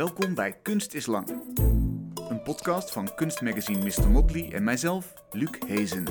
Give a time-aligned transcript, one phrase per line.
[0.00, 1.28] Welkom bij Kunst is Lang.
[2.28, 4.10] Een podcast van kunstmagazine Mr.
[4.10, 6.04] Motley en mijzelf, Luc Hezen.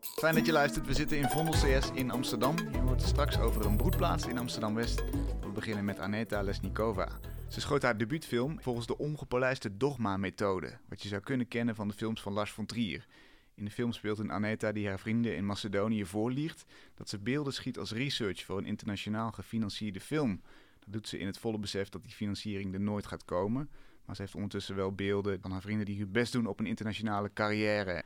[0.00, 0.86] Fijn dat je luistert.
[0.86, 2.56] We zitten in Vondel CS in Amsterdam.
[2.72, 5.04] Je hoort straks over een broedplaats in Amsterdam-West.
[5.40, 7.08] We beginnen met Aneta Lesnikova.
[7.48, 11.94] Ze schoot haar debuutfilm volgens de ongepolijste dogma-methode, wat je zou kunnen kennen van de
[11.94, 13.06] films van Lars von Trier.
[13.54, 16.64] In de film speelt een Aneta die haar vrienden in Macedonië voorliegt
[16.94, 20.40] dat ze beelden schiet als research voor een internationaal gefinancierde film.
[20.86, 23.70] Dat doet ze in het volle besef dat die financiering er nooit gaat komen.
[24.04, 26.66] Maar ze heeft ondertussen wel beelden van haar vrienden die hun best doen op een
[26.66, 28.02] internationale carrière.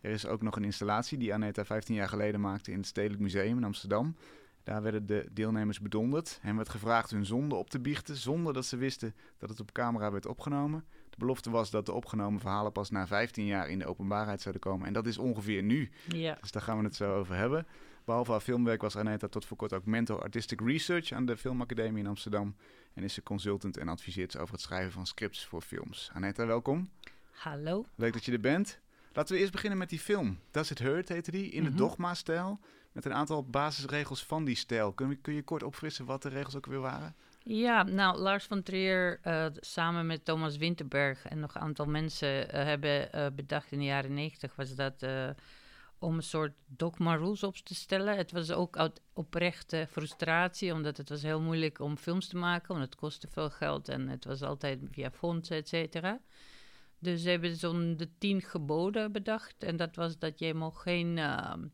[0.00, 3.20] Er is ook nog een installatie die Aneta 15 jaar geleden maakte in het Stedelijk
[3.20, 4.16] Museum in Amsterdam.
[4.62, 6.38] Daar werden de deelnemers bedonderd.
[6.42, 9.72] Hen werd gevraagd hun zonde op te biechten zonder dat ze wisten dat het op
[9.72, 10.84] camera werd opgenomen.
[11.10, 14.62] De belofte was dat de opgenomen verhalen pas na 15 jaar in de openbaarheid zouden
[14.62, 14.86] komen.
[14.86, 15.90] En dat is ongeveer nu.
[16.08, 16.38] Ja.
[16.40, 17.66] Dus daar gaan we het zo over hebben.
[18.08, 22.02] Behalve haar filmwerk was Aneta tot voor kort ook mentor artistic research aan de Filmacademie
[22.02, 22.56] in Amsterdam.
[22.94, 26.10] En is ze consultant en adviseert ze over het schrijven van scripts voor films.
[26.12, 26.90] Aneta, welkom.
[27.30, 27.84] Hallo.
[27.94, 28.78] Leuk dat je er bent.
[29.12, 30.38] Laten we eerst beginnen met die film.
[30.50, 31.78] Does It Hurt heette die, in de Mhm.
[31.78, 32.58] dogma-stijl.
[32.92, 34.92] Met een aantal basisregels van die stijl.
[34.92, 37.14] Kun je, kun je kort opfrissen wat de regels ook weer waren?
[37.42, 42.50] Ja, nou, Lars van Trier eh, samen met Thomas Winterberg en nog een aantal mensen
[42.52, 45.06] eh, hebben eh, bedacht in de jaren negentig was dat
[45.98, 48.16] om een soort dogma rules op te stellen.
[48.16, 52.68] Het was ook uit oprechte frustratie, omdat het was heel moeilijk om films te maken,
[52.68, 56.20] want het kostte veel geld en het was altijd via fondsen, et cetera.
[56.98, 61.18] Dus ze hebben zo'n de tien geboden bedacht en dat was dat je mocht geen
[61.18, 61.66] ehm,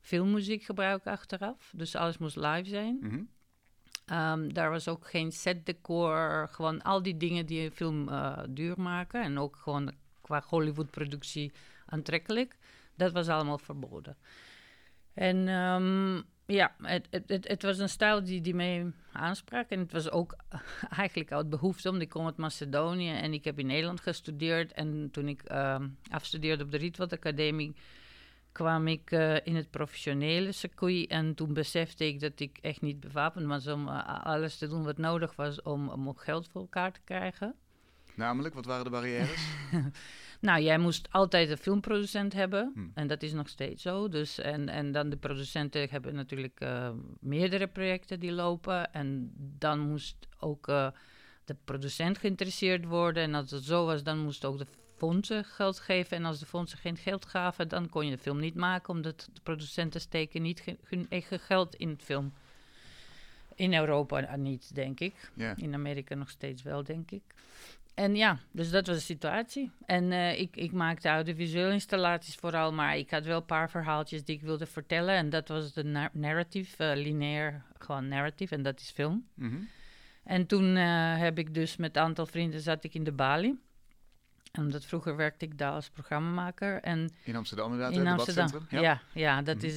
[0.00, 2.98] filmmuziek gebruiken achteraf, dus alles moest live zijn.
[3.00, 3.22] Mhm.
[4.06, 8.80] Ehm, daar was ook geen setdecor, gewoon al die dingen die een film eh, duur
[8.80, 9.22] maken.
[9.22, 11.52] En ook gewoon qua Hollywood-productie
[11.86, 12.56] aantrekkelijk.
[12.98, 14.16] Dat was allemaal verboden.
[15.14, 19.68] En ehm, ja, het, het, het, het was een stijl die, die mij aansprak.
[19.70, 20.36] En het was ook
[20.98, 24.72] eigenlijk uit behoefte, omdat ik kom uit Macedonië en ik heb in Nederland gestudeerd.
[24.72, 27.74] En toen ik ehm, afstudeerde op de Rietveld Academie,
[28.52, 31.10] kwam ik eh, in het professionele circuit.
[31.10, 34.84] En toen besefte ik dat ik echt niet bewapend was om eh, alles te doen
[34.84, 37.54] wat nodig was om, om ook geld voor elkaar te krijgen.
[38.18, 39.46] Namelijk, wat waren de barrières?
[40.40, 42.72] Nou, jij moest altijd een filmproducent hebben.
[42.74, 42.86] Hm.
[42.94, 44.08] En dat is nog steeds zo.
[44.08, 46.90] Dus, en, en dan de producenten hebben natuurlijk eh,
[47.20, 48.92] meerdere projecten die lopen.
[48.92, 50.88] En dan moest ook eh,
[51.44, 53.22] de producent geïnteresseerd worden.
[53.22, 56.16] En als het zo was, dan moest ook de fondsen geld geven.
[56.16, 58.94] En als de fondsen geen geld gaven, dan kon je de film niet maken.
[58.94, 62.32] Omdat de producenten steken niet hun eigen geld in het film.
[63.54, 65.30] In Europa eh, niet, denk ik.
[65.56, 67.22] In Amerika nog steeds wel, denk ik.
[67.98, 69.70] En ja, dus dat was de situatie.
[69.86, 74.24] En eh, ik, ik maakte audiovisuele installaties vooral, maar ik had wel een paar verhaaltjes
[74.24, 75.14] die ik wilde vertellen.
[75.14, 79.26] En dat was de na- narrative, eh, lineair, gewoon narrative, en dat is film.
[79.34, 79.56] Mhm.
[80.24, 83.58] En toen eh, heb ik dus met een aantal vrienden zat ik in de Bali.
[84.58, 86.80] Omdat vroeger werkte ik daar als programmamaker.
[86.82, 88.46] En In Amsterdam inderdaad, in het Amsterdam.
[88.46, 88.80] debatcentrum.
[88.82, 89.66] Ja, ja, dat, Mhm.
[89.66, 89.76] is,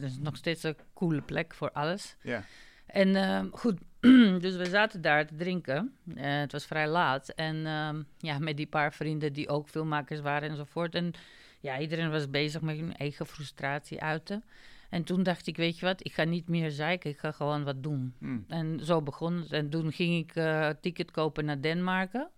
[0.00, 2.16] dat is nog steeds een coole plek voor alles.
[2.22, 2.44] ja.
[2.92, 3.78] En ehm, goed,
[4.44, 5.94] dus we zaten daar te drinken.
[6.14, 7.28] Eh, het was vrij laat.
[7.28, 10.94] En ehm, ja, met die paar vrienden die ook filmmakers waren enzovoort.
[10.94, 11.12] En
[11.60, 14.44] ja, iedereen was bezig met hun eigen frustratie uiten.
[14.90, 17.64] En toen dacht ik, weet je wat, ik ga niet meer zeiken, ik ga gewoon
[17.64, 18.14] wat doen.
[18.18, 18.38] Hm.
[18.48, 19.52] En zo begon het.
[19.52, 22.28] En toen ging ik eh ticket kopen naar Denemarken.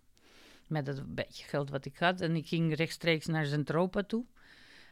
[0.67, 2.21] Met het beetje geld wat ik had.
[2.21, 4.25] En ik ging rechtstreeks naar Zentropa toe.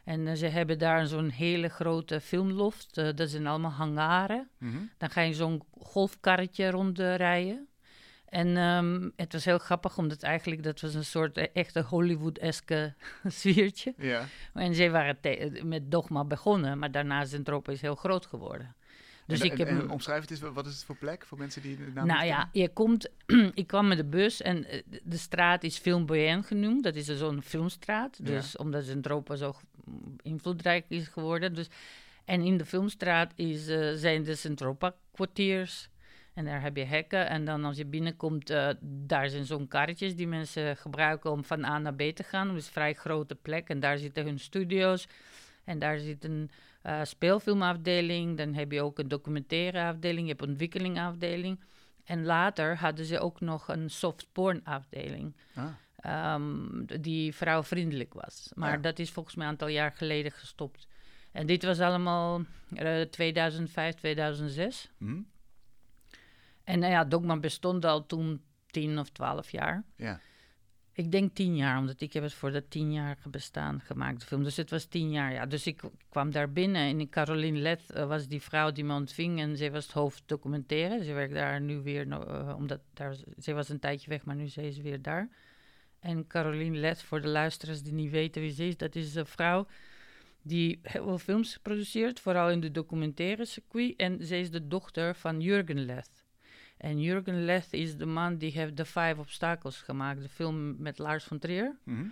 [0.03, 2.97] En eh, ze hebben daar zo'n hele grote filmloft.
[2.97, 4.49] eh, dat zijn allemaal hangaren.
[4.57, 4.77] Mhm.
[4.97, 7.67] Dan ga je zo'n golfkarretje rondrijden.
[8.25, 12.93] En ehm, het was heel grappig, omdat eigenlijk dat was een soort eh, echte Hollywood-eske
[13.27, 13.93] sfeertje.
[13.97, 14.25] Ja.
[14.53, 15.17] En zij waren
[15.63, 18.75] met Dogma begonnen, maar daarna zijn troop is heel groot geworden.
[19.27, 19.67] Dus en, ik heb...
[19.67, 22.07] en, en omschrijf het eens, wat is het voor plek voor mensen die de naam
[22.07, 23.09] nou ja, je komt...
[23.53, 26.83] ik kwam met de bus en eh, de- straat is Film Boyen genoemd.
[26.83, 28.17] Dat is zo'n filmstraat.
[28.17, 28.25] Ja.
[28.25, 31.53] Dus omdat Zentropa zo mm, invloedrijk is geworden.
[31.53, 31.67] Dus,
[32.25, 35.89] en in de filmstraat is, eh, zijn de Zentropa-kwartiers.
[36.33, 37.29] En daar heb je hekken.
[37.29, 41.63] En dan als je binnenkomt, eh, daar zijn zo'n karretjes die mensen gebruiken om van
[41.63, 42.53] A naar B te gaan.
[42.53, 43.69] Dus een vrij grote plek.
[43.69, 45.07] En daar zitten hun studio's.
[45.63, 46.49] En daar zit een
[46.83, 48.37] eh, speelfilmafdeling.
[48.37, 50.21] Dan heb je ook een documentaire afdeling.
[50.21, 51.59] Je hebt een ontwikkelingafdeling.
[52.03, 55.35] En later hadden ze ook nog een soft porn afdeling.
[55.55, 55.65] Ah,
[55.95, 58.51] ehm, die vrouwvriendelijk was.
[58.55, 58.77] Maar Ja.
[58.77, 60.87] dat is volgens mij een aantal jaar geleden gestopt.
[61.31, 62.41] En dit was allemaal
[62.75, 64.91] eh, 2005, 2006.
[64.97, 65.21] hm?
[66.63, 69.83] En nou ja, Dogma bestond al toen 10 of 12 jaar.
[69.95, 70.19] Ja.
[70.95, 74.43] Ik denk tien jaar, omdat ik heb het voor dat tienjarige bestaan gemaakt, de film.
[74.43, 75.45] Dus het was tien jaar, ja.
[75.45, 79.39] Dus ik kwam daar binnen en Caroline Let uh, was die vrouw die me ontving
[79.39, 81.03] en zij was het hoofd documentaire.
[81.03, 84.43] Ze werkt daar nu weer, uh, omdat daar, zij was een tijdje weg, maar nu
[84.43, 85.29] is ze weer daar.
[85.99, 89.25] En Caroline Let, voor de luisteraars die niet weten wie ze is, dat is een
[89.25, 89.67] vrouw
[90.41, 93.95] die heel veel films produceert, vooral in de documentaire circuit.
[93.95, 96.22] En zij is de dochter van Jurgen Let.
[96.83, 100.97] En Jurgen Leth is de man die heeft The Five Obstacles gemaakt, de film met
[100.97, 101.75] Lars von Trier.
[101.83, 102.05] Mhm.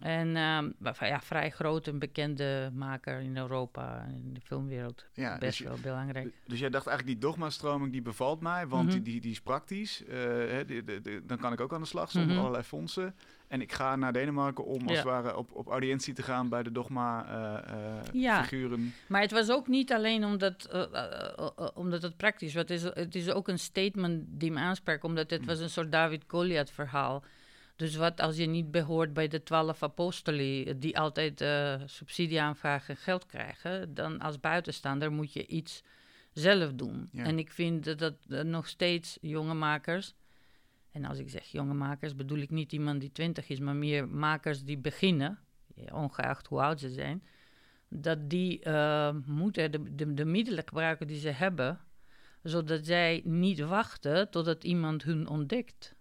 [0.00, 5.04] En um, ja, vrij groot en bekende maker in Europa, in de filmwereld.
[5.12, 6.34] Ja, Best dus, wel belangrijk.
[6.46, 8.92] Dus jij dacht eigenlijk die dogma-stroming die bevalt mij, want Mhm.
[8.92, 10.02] die, die, die is praktisch.
[10.02, 12.38] Uh, hè, die, die, die, dan kan ik ook aan de slag zonder Mhm.
[12.38, 13.14] allerlei fondsen.
[13.48, 14.96] En ik ga naar Denemarken om als Ja.
[14.96, 16.74] het ware op, op audiëntie te gaan bij de Ja.
[16.74, 18.94] dogma-figuren.
[19.06, 22.62] Maar het was ook niet alleen omdat, eh, eh, eh, eh, omdat het praktisch was.
[22.62, 25.46] Het is, het is ook een statement die me aansprak, omdat het Mm.
[25.46, 27.24] was een soort David Goliath verhaal.
[27.76, 32.40] Dus wat als je niet behoort bij de twaalf apostoli, eh, die altijd eh, subsidie
[32.40, 35.82] aanvragen en geld krijgen, dan als buitenstaander moet je iets
[36.32, 37.08] zelf doen.
[37.12, 37.24] Ja.
[37.24, 40.14] En ik vind dat, dat nog steeds jonge makers,
[40.90, 44.08] en als ik zeg jonge makers, bedoel ik niet iemand die twintig is, maar meer
[44.08, 45.38] makers die beginnen,
[45.92, 47.22] ongeacht hoe oud ze zijn,
[47.88, 51.80] dat die eh, moeten de, de, de middelen gebruiken die ze hebben,
[52.42, 55.94] zodat zij niet wachten totdat iemand hun ontdekt.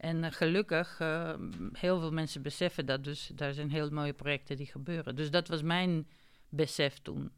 [0.00, 1.34] En eh, gelukkig, eh,
[1.72, 5.16] heel veel mensen beseffen dat, dus daar zijn heel mooie projecten die gebeuren.
[5.16, 6.08] Dus dat was mijn
[6.48, 7.30] besef toen.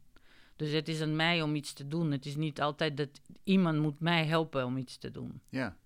[0.55, 2.11] Dus het is aan mij om iets te doen.
[2.11, 5.41] Het is niet altijd dat iemand moet mij helpen om iets te doen.
[5.49, 5.77] Ja.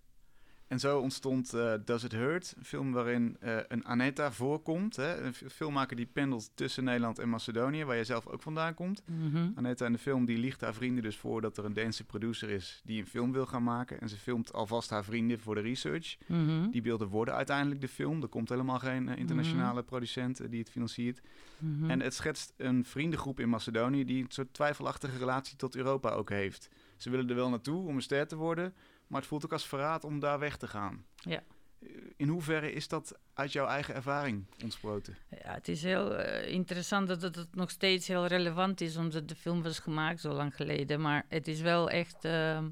[0.68, 4.96] En zo ontstond eh, Does It Hurt, een film waarin eh, een Aneta voorkomt.
[4.96, 5.22] Hè?
[5.22, 9.04] Een filmmaker die pendelt tussen Nederland en Macedonië, waar jij zelf ook vandaan komt.
[9.06, 9.50] Mhm.
[9.56, 12.50] Aneta in de film die liegt haar vrienden dus voor dat er een Deense producer
[12.50, 14.02] is die een film wil gaan maken.
[14.02, 16.18] En ze filmt alvast haar vrienden voor de research.
[16.26, 16.70] Mhm.
[16.70, 18.22] Die beelden worden uiteindelijk de film.
[18.22, 21.22] Er komt helemaal geen eh, internationale producent eh, die het financiert.
[21.58, 21.90] Mhm.
[21.90, 26.30] En het schetst een vriendengroep in Macedonië die een soort twijfelachtige relatie tot Europa ook
[26.30, 26.70] heeft.
[26.98, 28.74] Ze willen er wel naartoe om een ster te worden,
[29.08, 31.06] maar het voelt ook als verraad om daar weg te gaan.
[31.16, 31.44] Ja.
[31.80, 35.18] Eh, In hoeverre is dat uit jouw eigen ervaring ontsproten?
[35.30, 39.36] Ja, het is heel eh, interessant dat het, nog steeds heel relevant is, omdat de
[39.36, 41.02] film was gemaakt zo lang geleden.
[41.02, 42.70] Maar het is wel echt ehm,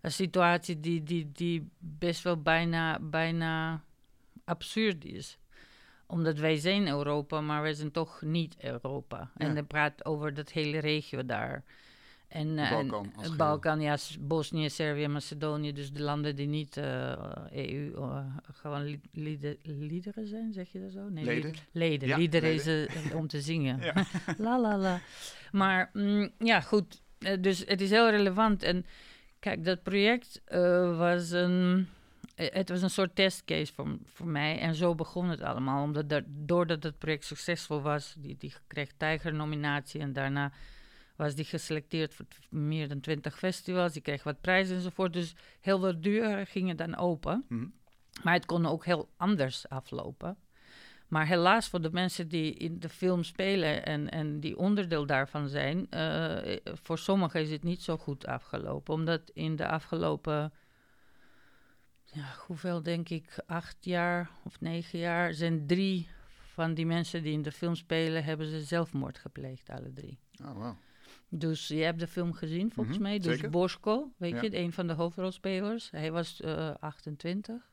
[0.00, 3.84] een situatie die, die, die best wel bijna, bijna
[4.44, 5.38] absurd is.
[6.06, 9.30] Omdat wij zijn Europa, maar wij zijn toch niet Europa.
[9.36, 11.64] En dan praat over dat hele regio daar.
[12.34, 13.36] En, eh, en- Balkan geheel.
[13.36, 15.72] Balkan, ja, Bosnië, Servië, Macedonië.
[15.72, 17.12] Dus de landen die niet eh,
[17.52, 21.08] EU, eh, gewoon li- lieden- liederen zijn, zeg je dat zo?
[21.08, 21.54] Nee, Leden?
[21.72, 22.08] leden.
[22.08, 22.88] Ja, liederen leden.
[22.88, 23.80] is eh, om te zingen.
[24.38, 25.00] La la la.
[25.52, 27.02] Maar mm, ja, goed.
[27.18, 28.62] Eh, dus het is heel relevant.
[28.62, 28.86] En
[29.38, 31.88] kijk, dat project eh, was een.
[32.34, 34.58] eh, Het was een soort testcase voor, voor mij.
[34.58, 35.82] En zo begon het allemaal.
[35.82, 40.00] Omdat er, doordat het project succesvol was, die, die kreeg Tijger-nominatie.
[40.00, 40.52] En daarna
[41.16, 43.92] was die geselecteerd voor meer dan twintig festivals.
[43.92, 45.12] Die kreeg wat prijzen enzovoort.
[45.12, 47.44] Dus heel veel deuren gingen dan open.
[47.48, 47.66] Mhm.
[48.22, 50.36] Maar het kon ook heel anders aflopen.
[51.08, 55.48] Maar helaas voor de mensen die in de film spelen en, en die onderdeel daarvan
[55.48, 58.94] zijn, eh, voor sommigen is het niet zo goed afgelopen.
[58.94, 60.52] Omdat in de afgelopen,
[62.04, 66.08] ja, hoeveel denk ik, acht jaar of negen jaar, zijn drie
[66.54, 70.18] van die mensen die in de film spelen, hebben ze zelfmoord gepleegd, alle drie.
[70.42, 70.76] Oh, wow.
[71.28, 73.18] Dus je hebt de film gezien, volgens Mhm, mij.
[73.18, 73.50] Dus zeker.
[73.50, 74.42] Bosko, weet Ja.
[74.42, 75.90] je, een van de hoofdrolspelers.
[75.90, 77.70] Hij was eh 28.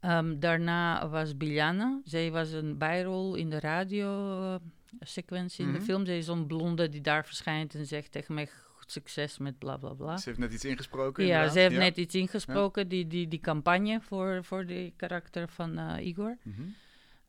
[0.00, 2.00] Ehm, daarna was Biljana.
[2.04, 5.78] Zij was een bijrol in de radiosequentie in Mhm.
[5.78, 6.06] de film.
[6.06, 8.48] Zij is zo'n blonde die daar verschijnt en zegt tegen mij
[8.88, 10.16] succes met bla bla bla.
[10.16, 11.22] Ze heeft net iets ingesproken.
[11.24, 11.52] Ja, inderdaad.
[11.54, 16.06] ze heeft net iets ingesproken, die, die, die campagne voor, voor die karakter van eh,
[16.06, 16.36] Igor.
[16.42, 16.62] Mhm.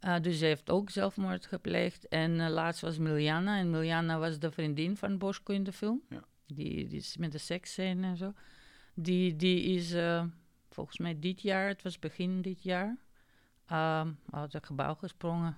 [0.06, 2.08] Uh, dus ze heeft ook zelfmoord gepleegd.
[2.08, 3.58] En uh, laatst was Miljana.
[3.58, 6.02] En Miljana was de vriendin van Bosko in de film.
[6.10, 6.24] Ja.
[6.46, 8.34] Die, die is met de seksscène en zo.
[8.94, 10.24] Die, die is uh,
[10.70, 12.98] volgens mij dit jaar, het was begin dit jaar,
[14.30, 15.58] uit het gebouw gesprongen.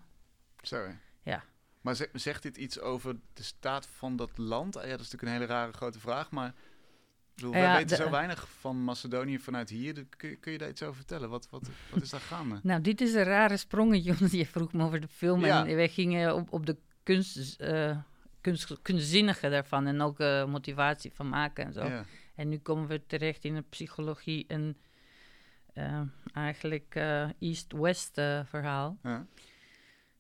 [0.62, 0.98] Sorry.
[1.24, 1.44] Ja.
[1.82, 4.74] Maar ze- zegt dit iets over de staat van dat land?
[4.74, 6.54] Ja, dat is natuurlijk een hele rare grote vraag, maar...
[7.40, 10.06] Bedoel, Ja, wij weten de- zo weinig van Macedonië vanuit hier.
[10.18, 11.30] Kun, kun je daar iets over vertellen?
[11.30, 12.60] Wat, wat, wat is daar gaande?
[12.70, 15.46] Nou, dit is een rare sprongetje, omdat je vroeg me over de film.
[15.46, 15.66] Ja.
[15.68, 17.98] En wij gingen op, op de kunst, uh,
[18.42, 21.86] kunst, kunstzinnige daarvan en ook uh, motivatie van maken en zo.
[21.86, 22.06] Ja.
[22.36, 24.78] En nu komen we terecht in een psychologie en
[25.74, 26.02] uh,
[26.34, 26.96] eigenlijk
[27.40, 28.14] East-West
[28.46, 28.98] verhaal.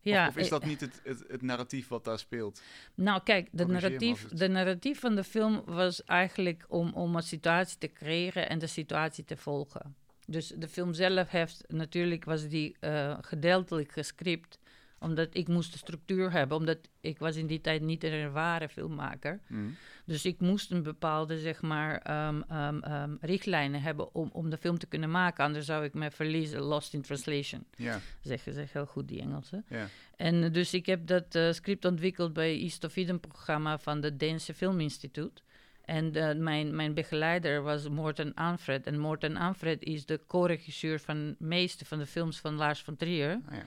[0.02, 0.28] Ja.
[0.28, 2.62] Of, of is eh, dat niet het, het, het narratief wat daar speelt?
[2.96, 7.24] Nou, kijk, de narratief, het- de narratief van de film was eigenlijk om, om een
[7.24, 9.96] situatie te creëren en de situatie te volgen.
[10.26, 14.60] Dus de film zelf heeft, natuurlijk was die uh, gedeeltelijk gescript,
[15.00, 18.70] omdat ik moest de structuur hebben, omdat ik was in die tijd niet een ervaren
[18.70, 19.40] filmmaker.
[19.48, 19.70] Mhm.
[20.06, 24.58] Dus ik moest een bepaalde, zeg maar, ehm, ehm, ehm, richtlijnen hebben om, om de
[24.58, 25.44] film te kunnen maken.
[25.44, 27.66] Anders zou ik me verliezen, lost in translation.
[27.76, 29.66] Ja, Zeggen ze heel goed, die Engelsen.
[29.68, 29.88] ja.
[30.16, 34.20] En dus ik heb dat eh, script ontwikkeld bij East of Eden programma van het
[34.20, 35.44] Deense Filminstituut.
[35.86, 38.86] En eh, mijn, mijn begeleider was Morten Anfred.
[38.86, 42.96] En Morten Anfred is de co-regisseur van de meeste van de films van Lars van
[42.96, 43.42] Trier.
[43.46, 43.66] Ah, ja.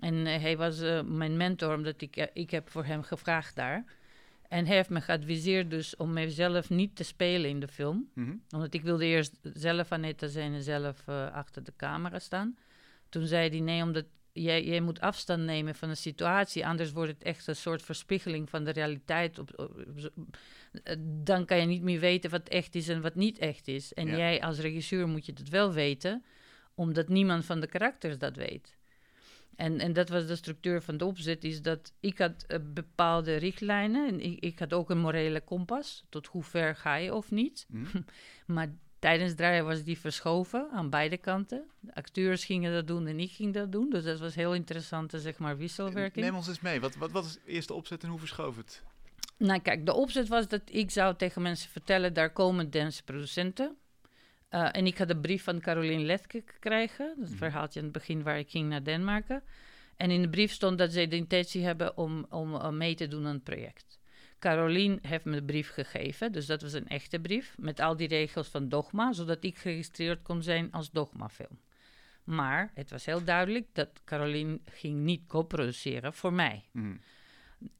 [0.00, 3.56] En eh, hij was eh, mijn mentor, omdat ik, eh, ik heb voor hem gevraagd
[3.56, 3.84] daar.
[4.48, 8.10] En hij heeft me geadviseerd dus om mijzelf niet te spelen in de film.
[8.14, 8.34] Mhm.
[8.50, 12.56] Omdat ik wilde eerst zelf Aneta zijn en zelf achter de camera staan.
[13.08, 16.66] Toen zei hij, nee, omdat jij, jij moet afstand nemen van de situatie.
[16.66, 19.38] Anders wordt het echt een soort verspiegeling van de realiteit.
[19.38, 20.10] Op, op- op zo-
[21.24, 23.94] dan kan je niet meer weten wat echt is en wat niet echt is.
[23.94, 24.16] En Ja.
[24.16, 26.24] jij als regisseur moet je dat wel weten,
[26.74, 28.76] omdat niemand van de karakters dat weet.
[29.56, 33.36] En, en dat was de structuur van de opzet, is dat ik had eh, bepaalde
[33.36, 36.04] richtlijnen en ik, ik had ook een morele kompas.
[36.08, 37.66] Tot hoe ver ga je of niet.
[37.68, 38.00] Mhm.
[38.46, 41.64] Maar tijdens het draaien was die verschoven aan beide kanten.
[41.80, 43.90] De acteurs gingen dat doen en ik ging dat doen.
[43.90, 46.24] Dus dat was heel interessante, zeg maar, wisselwerking.
[46.24, 46.80] Neem ons eens mee.
[46.80, 48.82] Wat, wat, wat is de eerste opzet en hoe verschoof het?
[49.38, 53.02] Nou, kijk, de opzet was dat ik zou tegen mensen vertellen: daar komen Deense
[54.56, 57.14] Eh, en ik had een brief van Caroline Letke gekregen.
[57.18, 57.36] Dat Mhm.
[57.38, 59.42] verhaaltje aan het begin waar ik ging naar Denemarken.
[59.96, 63.08] En in de brief stond dat zij de intentie hebben om, om eh, mee te
[63.08, 63.98] doen aan het project.
[64.38, 67.54] Caroline heeft me de brief gegeven, dus dat was een echte brief.
[67.58, 71.58] Met al die regels van Dogma, zodat ik geregistreerd kon zijn als Dogma-film.
[72.24, 76.64] Maar het was heel duidelijk dat Caroline ging niet co-produceren voor mij.
[76.72, 76.96] Mhm.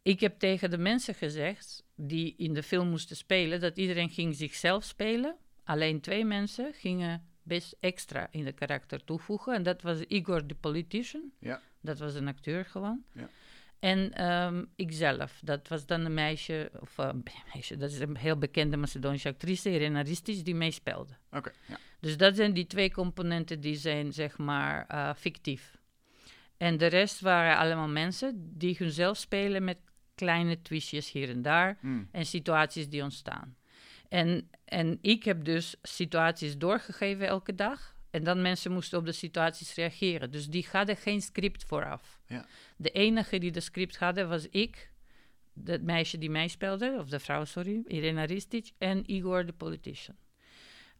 [0.02, 4.34] Ik heb tegen de mensen gezegd die in de film moesten spelen, dat iedereen ging
[4.34, 5.36] zichzelf spelen.
[5.66, 9.54] Alleen twee mensen gingen best extra in de karakter toevoegen.
[9.54, 11.32] En dat was Igor de Politician.
[11.40, 11.60] Ja.
[11.80, 13.04] Dat was een acteur gewoon.
[13.12, 13.28] Ja.
[13.78, 17.10] En ehm, ikzelf, dat was dan een meisje, of eh,
[17.54, 21.12] meisje, dat is een heel bekende Macedonische actrice, Irena Ristic, die meespeelde.
[21.30, 21.76] Oké, ja.
[22.00, 25.76] Dus dat zijn die twee componenten die zijn, zeg maar, eh, fictief.
[26.56, 29.78] En de rest waren allemaal mensen die hunzelf spelen met
[30.14, 32.04] kleine twistjes hier en daar Mhm.
[32.10, 33.56] en situaties die ontstaan.
[34.08, 37.94] En, en ik heb dus situaties doorgegeven elke dag.
[38.10, 40.30] En dan mensen moesten op de situaties reageren.
[40.30, 42.20] Dus die hadden geen script vooraf.
[42.26, 42.46] Ja.
[42.76, 44.90] De enige die de script hadden was ik,
[45.64, 50.16] het meisje die mij speelde, of de vrouw, sorry, Irena Ristic, en Igor de politician.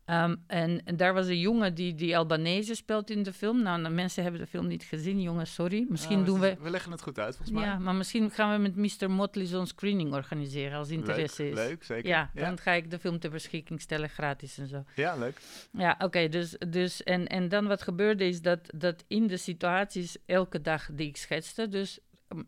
[0.06, 3.62] Ehm, en, en daar was een jongen die, die Albanese speelt in de film.
[3.62, 5.86] Nou, de mensen hebben de film niet gezien, jongens, sorry.
[5.88, 6.64] Misschien Nou, doen het we...
[6.64, 7.66] We leggen het goed uit, volgens mij.
[7.66, 9.10] Ja, maar misschien gaan we met Mr.
[9.10, 11.58] Motley zo'n screening organiseren als interesse leuk, is.
[11.58, 12.08] leuk, zeker.
[12.08, 12.44] Ja, ja.
[12.44, 14.84] dan ga ik de film ter beschikking stellen, gratis en zo.
[14.94, 15.40] Ja, leuk.
[15.70, 20.16] Ja, oké, dus, dus en, en dan wat gebeurde is dat, dat in de situaties
[20.26, 21.98] elke dag die ik schetste, dus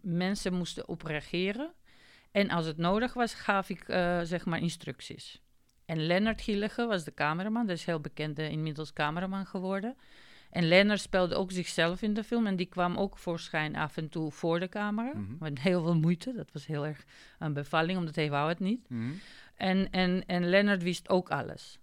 [0.02, 1.72] mensen moesten op reageren.
[2.30, 5.40] En als het nodig was, gaf ik eh, zeg maar instructies.
[5.88, 9.96] En Lennart Gielige was de cameraman, dat is heel bekende inmiddels cameraman geworden.
[10.50, 14.08] En Lennart speelde ook zichzelf in de film en die kwam ook voorschijn af en
[14.08, 15.12] toe voor de camera.
[15.14, 15.36] Mhm.
[15.38, 17.04] Met heel veel moeite, dat was heel erg
[17.38, 18.88] een bevalling, omdat hij wou het niet.
[18.88, 19.10] Mhm.
[19.56, 21.78] En, en, en Lennart wist ook alles.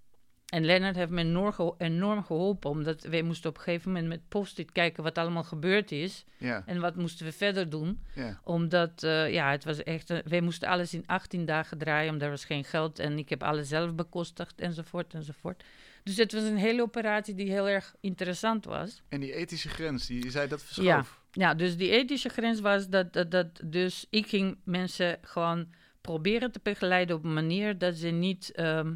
[0.56, 4.08] En Lennart heeft me enorm, geho- enorm geholpen, omdat wij moesten op een gegeven moment
[4.10, 6.26] met post-it kijken wat allemaal gebeurd is.
[6.38, 8.00] Ja, En wat moesten we verder doen.
[8.14, 8.40] ja.
[8.44, 12.24] Omdat, eh, ja, het was echt, eh, wij moesten alles in 18 dagen draaien, omdat
[12.26, 13.00] er was geen geld.
[13.00, 15.64] En ik heb alles zelf bekostigd, enzovoort, enzovoort.
[16.04, 19.02] Dus het was een hele operatie die heel erg interessant was.
[19.10, 20.86] En die ethische grens, die, zei dat verschoof.
[20.86, 21.06] Ja.
[21.32, 25.68] Ja, dus die ethische grens was dat, dat, dat dus ik ging mensen gewoon
[26.02, 28.94] proberen te begeleiden op een manier dat ze niet ehm,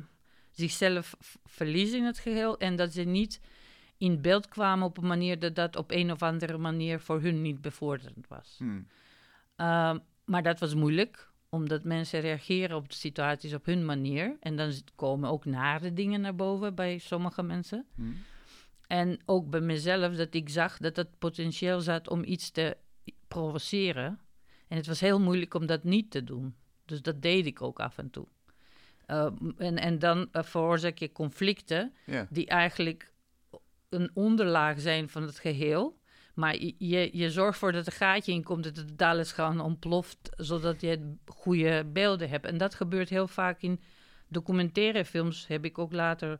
[0.59, 3.41] zichzelf verliezen in het geheel en dat ze niet
[3.97, 7.41] in beeld kwamen op een manier dat dat op een of andere manier voor hun
[7.41, 8.57] niet bevorderend was.
[8.59, 8.81] Mhm.
[9.55, 14.55] Ehm, maar dat was moeilijk, omdat mensen reageren op de situaties op hun manier en
[14.55, 17.85] dan komen ook nare dingen naar boven bij sommige mensen.
[17.95, 18.11] Mhm.
[18.87, 22.77] En ook bij mezelf, dat ik zag dat het potentieel zat om iets te
[23.27, 24.19] provoceren.
[24.67, 26.55] En het was heel moeilijk om dat niet te doen.
[26.85, 28.27] Dus dat deed ik ook af en toe.
[29.09, 29.25] Uh,
[29.57, 31.93] en, en dan uh, veroorzaak je conflicten
[32.29, 33.13] die eigenlijk
[33.89, 35.97] een onderlaag zijn van het geheel.
[36.33, 40.29] Maar je, je, zorgt ervoor dat er gaatje in komt, dat het alles gewoon ontploft,
[40.37, 42.45] zodat je goede beelden hebt.
[42.45, 43.81] En dat gebeurt heel vaak in
[44.27, 46.39] documentaire films, heb ik ook later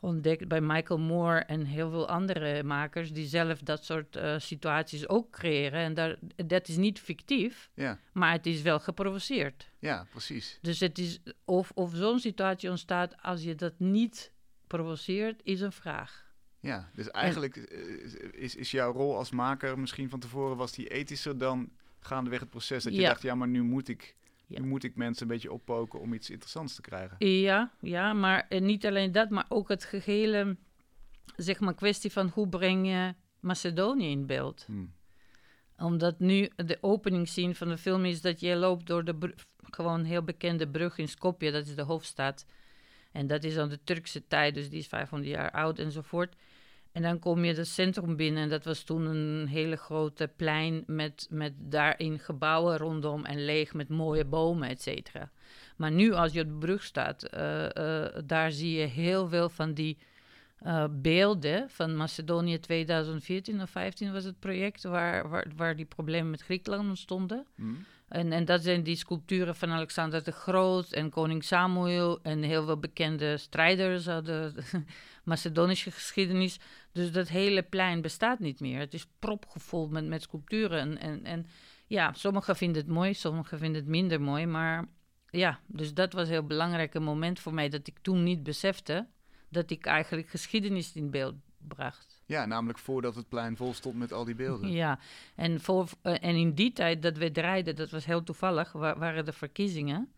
[0.00, 5.08] ontdekt bij Michael Moore en heel veel andere makers die zelf dat soort uh, situaties
[5.08, 5.80] ook creëren.
[5.80, 6.16] En daar,
[6.46, 7.98] dat is niet fictief, Ja.
[8.12, 9.70] maar het is wel geprovoceerd.
[9.78, 10.58] ja, precies.
[10.60, 14.32] Dus het is of, of zo'n situatie ontstaat als je dat niet
[14.66, 16.28] provoceert, is een vraag.
[16.60, 20.88] Ja, dus eigenlijk eh, is, is jouw rol als maker misschien van tevoren was die
[20.88, 24.16] ethischer dan gaandeweg het proces dat je dacht, ja, maar nu moet ik
[24.58, 27.16] Nu moet ik mensen een beetje oppoken om iets interessants te krijgen.
[27.26, 30.56] Ja, ja maar niet alleen dat, maar ook het gehele,
[31.36, 34.64] zeg maar, kwestie van hoe breng je Macedonië in beeld.
[34.66, 34.92] Hmm.
[35.76, 39.34] Omdat nu de opening scene van de film is dat je loopt door de
[39.70, 42.46] gewoon heel bekende brug in Skopje, dat is de hoofdstad.
[43.12, 46.36] En dat is dan de Turkse tijd, dus die is 500 jaar oud enzovoort.
[46.92, 50.82] En dan kom je het centrum binnen en dat was toen een hele grote plein
[50.86, 55.30] met, met daarin gebouwen rondom en leeg met mooie bomen, et cetera.
[55.76, 59.48] Maar nu als je op de brug staat, uh, uh, daar zie je heel veel
[59.48, 59.98] van die
[60.66, 66.30] uh, beelden van Macedonië 2014 of 15 was het project waar, waar, waar die problemen
[66.30, 67.46] met Griekenland ontstonden.
[67.54, 67.84] Mm.
[68.08, 72.64] En, en dat zijn die sculpturen van Alexander de Groot en koning Samuel en heel
[72.64, 74.52] veel bekende strijders de
[75.24, 76.58] Macedonische geschiedenis.
[76.92, 78.78] Dus dat hele plein bestaat niet meer.
[78.78, 80.78] Het is propgevol met, met sculpturen.
[80.78, 81.46] En, en, en
[81.86, 84.46] ja, sommigen vinden het mooi, sommigen vinden het minder mooi.
[84.46, 84.86] Maar
[85.30, 89.06] ja, dus dat was een heel belangrijk moment voor mij dat ik toen niet besefte
[89.48, 92.22] dat ik eigenlijk geschiedenis in beeld bracht.
[92.26, 94.70] Ja, namelijk voordat het plein vol stond met al die beelden.
[94.70, 94.98] Ja,
[95.34, 99.24] en, voor, eh, en in die tijd dat we draaiden, dat was heel toevallig, waren
[99.24, 100.12] de verkiezingen.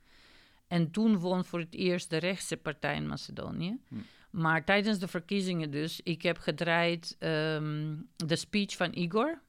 [0.66, 3.78] En toen won voor het eerst de rechtse partij in Macedonië.
[3.88, 3.94] Hm.
[4.32, 9.40] Maar tijdens de verkiezingen dus, ik heb gedraaid ehm, de speech van Igor.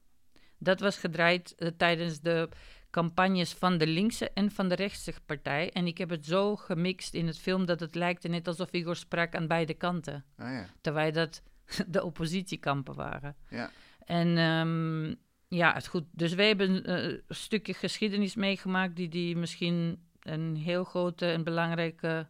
[0.58, 2.48] Dat was gedraaid uh, tijdens de
[2.90, 5.70] campagnes van de linkse en van de rechtse partij.
[5.70, 8.96] En ik heb het zo gemixt in het film dat het lijkt net alsof Igor
[8.96, 10.24] sprak aan beide kanten.
[10.36, 10.66] Ah, ja.
[10.80, 11.42] Terwijl dat
[11.86, 13.36] de oppositiekampen waren.
[13.48, 13.70] Ja.
[13.98, 15.16] En um,
[15.48, 16.04] ja, het goed.
[16.10, 21.44] Dus wij hebben uh, een stukje geschiedenis meegemaakt die, die misschien een heel grote en
[21.44, 22.26] belangrijke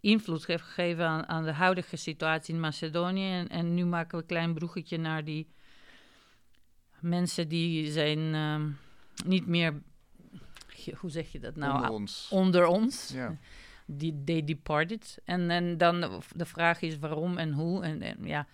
[0.00, 3.32] invloed heeft gegeven aan, aan de huidige situatie in Macedonië.
[3.32, 5.46] En, en, nu maken we een klein broegetje naar die
[7.00, 8.78] mensen die zijn um,
[9.24, 9.82] niet meer,
[10.96, 11.74] hoe zeg je dat nou?
[11.74, 12.28] Onder ons.
[12.30, 13.10] Onder ons.
[13.14, 13.38] Ja
[13.98, 15.18] die they departed.
[15.24, 17.82] En, en dan de vraag is waarom en hoe.
[17.82, 18.46] En, en, ja.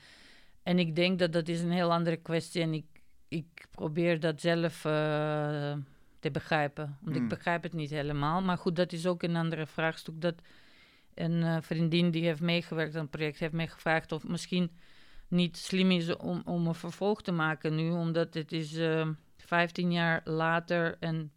[0.62, 2.62] en ik denk dat dat is een heel andere kwestie.
[2.62, 2.86] En ik,
[3.28, 4.92] ik probeer dat zelf uh,
[6.18, 6.98] te begrijpen.
[7.00, 7.28] Want ik hmm.
[7.28, 8.42] begrijp het niet helemaal.
[8.42, 10.20] Maar goed, dat is ook een andere vraagstuk.
[10.20, 10.34] Dat
[11.16, 14.70] een uh, vriendin die heeft meegewerkt aan het project heeft mij gevraagd of misschien
[15.28, 17.90] niet slim is om, om een vervolg te maken nu.
[17.90, 21.32] Omdat het is uh, eh, 15 jaar later en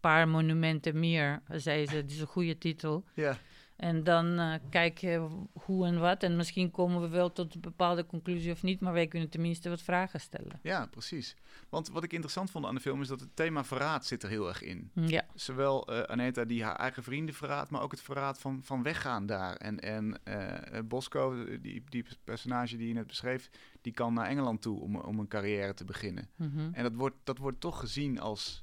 [0.00, 1.94] paar monumenten meer, zei ze.
[1.94, 3.04] Dat is een goede titel.
[3.14, 3.38] Ja.
[3.76, 6.22] En dan uh, kijk je hoe en wat.
[6.22, 9.68] En misschien komen we wel tot een bepaalde conclusie of niet, maar wij kunnen tenminste
[9.68, 10.58] wat vragen stellen.
[10.62, 11.36] Ja, precies.
[11.68, 14.28] Want wat ik interessant vond aan de film is dat het thema verraad zit er
[14.28, 14.90] heel erg in.
[14.94, 15.26] Ja.
[15.34, 19.26] Zowel uh, Aneta die haar eigen vrienden verraadt, maar ook het verraad van, van weggaan
[19.26, 19.56] daar.
[19.56, 24.62] En, en uh, Bosco, die, die personage die je net beschreef, die kan naar Engeland
[24.62, 26.28] toe om, om een carrière te beginnen.
[26.36, 26.70] Mm -hmm.
[26.72, 28.62] En dat wordt, dat wordt toch gezien als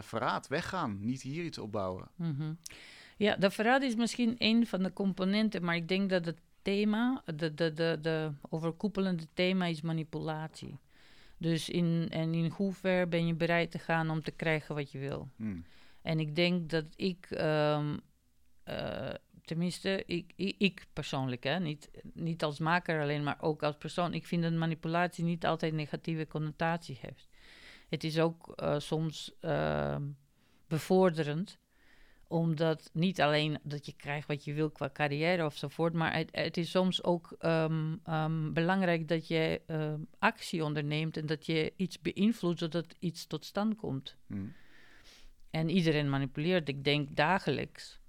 [0.00, 2.08] verraad, weggaan, niet hier iets opbouwen.
[2.16, 2.58] Mm -hmm.
[3.16, 7.22] Ja, de verraad is misschien een van de componenten, maar ik denk dat het thema,
[7.24, 10.78] de, de, de, de overkoepelende thema is manipulatie.
[11.38, 14.98] Dus in, en in hoever ben je bereid te gaan om te krijgen wat je
[14.98, 15.28] wil.
[15.36, 15.64] Hmm.
[16.02, 18.00] En ik denk dat ik, um,
[18.68, 19.10] uh,
[19.44, 24.14] tenminste, ik, ik, ik, persoonlijk, hè, niet, niet als maker alleen, maar ook als persoon,
[24.14, 27.28] ik vind dat manipulatie niet altijd negatieve connotatie heeft
[27.88, 29.96] het is ook uh, soms uh,
[30.66, 31.58] bevorderend
[32.28, 36.56] omdat niet alleen dat je krijgt wat je wil qua carrière ofzovoort, maar het, het,
[36.56, 42.00] is soms ook um, um, belangrijk dat je uh, actie onderneemt en dat je iets
[42.00, 44.16] beïnvloedt zodat iets tot stand komt.
[44.26, 44.52] Hmm.
[45.50, 48.00] En iedereen manipuleert, ik denk dagelijks.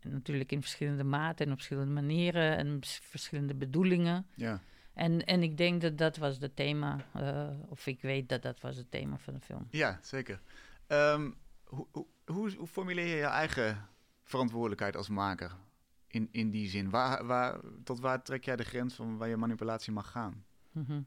[0.00, 4.26] En natuurlijk in verschillende maten en op verschillende manieren en verschillende bedoelingen.
[4.34, 4.60] Ja.
[4.94, 8.60] En, en ik denk dat dat was het thema, uh, of ik weet dat dat
[8.60, 9.66] was het thema van de film.
[9.70, 10.40] Ja, zeker.
[10.88, 11.34] Um,
[11.64, 13.88] hoe, hoe, hoe, formuleer je je eigen
[14.22, 15.56] verantwoordelijkheid als maker
[16.06, 16.90] in, in die zin?
[16.90, 20.44] Waar, waar, tot waar trek jij de grens van waar je manipulatie mag gaan?
[20.72, 21.06] -hmm.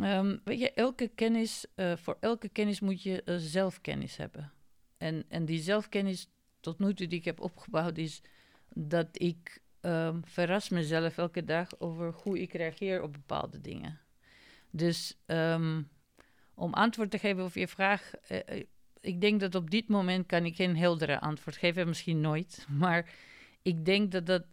[0.00, 4.52] um, weet je, elke kennis, uh, voor elke kennis moet je uh, zelfkennis hebben.
[4.96, 6.28] En, en die zelfkennis
[6.60, 8.22] tot nu toe die ik heb opgebouwd is
[8.68, 14.00] dat ik um, verras mezelf elke dag over hoe ik reageer op bepaalde dingen.
[14.70, 15.88] Dus um,
[16.54, 18.62] om antwoord te geven op je vraag, uh,
[19.00, 22.66] ik denk dat op dit moment kan ik geen heldere antwoord geven, misschien nooit.
[22.78, 23.10] Maar
[23.62, 24.44] ik denk dat, dat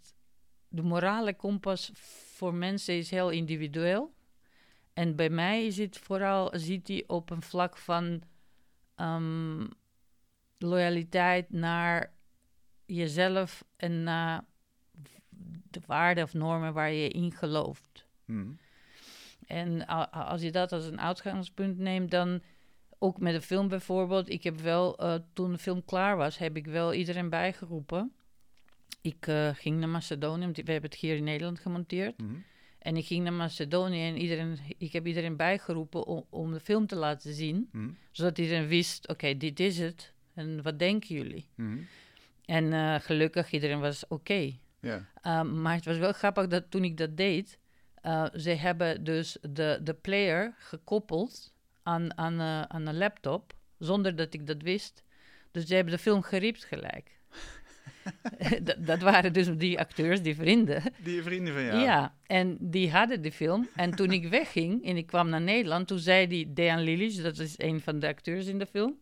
[0.68, 1.92] de morale kompas
[2.36, 4.16] voor mensen is heel individueel.
[4.94, 8.22] En bij mij is het vooral, ziet hij op een vlak van
[8.96, 9.70] um,
[10.58, 12.14] loyaliteit naar
[12.86, 14.46] jezelf en naar
[15.70, 18.06] de waarden of normen waar je in gelooft.
[18.26, 18.58] Hmm.
[19.48, 22.42] En als je dat als een uitgangspunt neemt, dan
[23.00, 24.30] ook met de film bijvoorbeeld.
[24.30, 28.12] Ik heb wel, eh, toen de film klaar was, heb ik wel iedereen bijgeroepen.
[29.02, 32.18] Ik eh, ging naar Macedonië, we hebben het hier in Nederland gemonteerd.
[32.18, 32.36] Mhm.
[32.80, 36.88] En ik ging naar Macedonië en iedereen, ik heb iedereen bijgeroepen om, om de film
[36.88, 37.70] te laten zien.
[37.72, 37.90] Mhm.
[38.12, 40.14] Zodat iedereen wist, oké, dit is het.
[40.34, 41.48] En wat denken jullie?
[41.56, 41.78] Mhm.
[42.46, 44.58] En eh, gelukkig, iedereen was oké.
[44.82, 47.60] Um, maar het was wel grappig dat toen ik dat deed,
[48.34, 51.54] ze hebben dus de, de player gekoppeld
[51.88, 55.04] aan, aan, uh, aan een laptop, zonder dat ik dat wist.
[55.52, 57.20] Dus ze hebben de film geriept gelijk.
[58.64, 60.84] dat, dat, waren dus die acteurs, die vrienden.
[61.04, 61.80] Die vrienden van jou?
[61.80, 63.68] Ja, en die hadden de film.
[63.76, 67.40] En toen ik wegging en ik kwam naar Nederland, toen zei die Dejan Lilic, dat
[67.40, 69.00] is een van de acteurs in de film,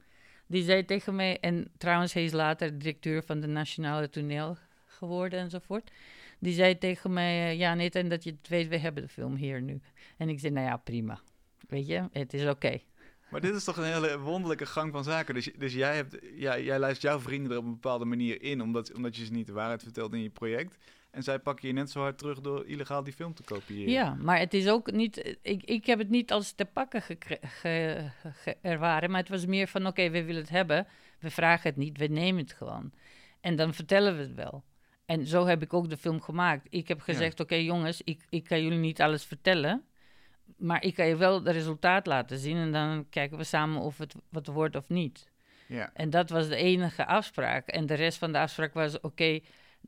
[0.47, 5.39] die zei tegen mij, en trouwens hij is later directeur van de Nationale Toneel geworden
[5.39, 5.91] enzovoort.
[6.39, 9.09] Die zei tegen mij, uh, ja net en dat je het weet, we hebben de
[9.09, 9.81] film hier nu.
[10.17, 11.19] En ik zei, nou ja, prima.
[11.75, 12.51] Weet je, het is oké.
[12.51, 12.83] Okay.
[13.29, 15.33] Maar dit is toch een hele wonderlijke gang van zaken.
[15.33, 18.61] Dus, dus jij, hebt, ja, jij luistert jouw vrienden er op een bepaalde manier in,
[18.61, 20.77] omdat, omdat je ze niet de waarheid vertelt in je project.
[21.11, 23.91] En zij pakken je net zo hard terug door illegaal die film te kopiëren.
[23.91, 25.37] Ja, maar het is ook niet.
[25.41, 27.03] Ik, ik heb het niet als te pakken
[28.61, 30.87] ervaren, maar het was meer van: oké, okay, we willen het hebben,
[31.19, 32.91] we vragen het niet, we nemen het gewoon.
[33.41, 34.63] En dan vertellen we het wel.
[35.05, 36.67] En zo heb ik ook de film gemaakt.
[36.69, 37.43] Ik heb gezegd: ja.
[37.43, 39.85] oké, okay, jongens, ik, ik kan jullie niet alles vertellen.
[40.65, 42.57] Maar ik kan je wel het resultaat laten zien.
[42.57, 45.31] En dan kijken we samen of het wat wordt of niet.
[45.67, 45.89] Ja.
[45.93, 47.67] En dat was de enige afspraak.
[47.67, 49.43] En de rest van de afspraak was: oké, okay,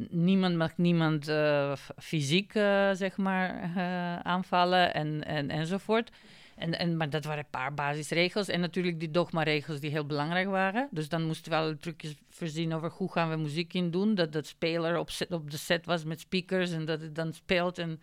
[0.10, 6.12] niemand mag niemand uh, fysiek, uh, zeg maar, uh, aanvallen en, en, enzovoort.
[6.56, 8.48] En, en, maar dat waren een paar basisregels.
[8.48, 10.88] En natuurlijk die dogma-regels die heel belangrijk waren.
[10.92, 14.16] Dus dan moesten we alle trucjes voorzien over hoe gaan we muziek in doen.
[14.16, 17.34] Dat dat speler op, set, op de set was met speakers en dat het dan
[17.34, 18.02] speelt en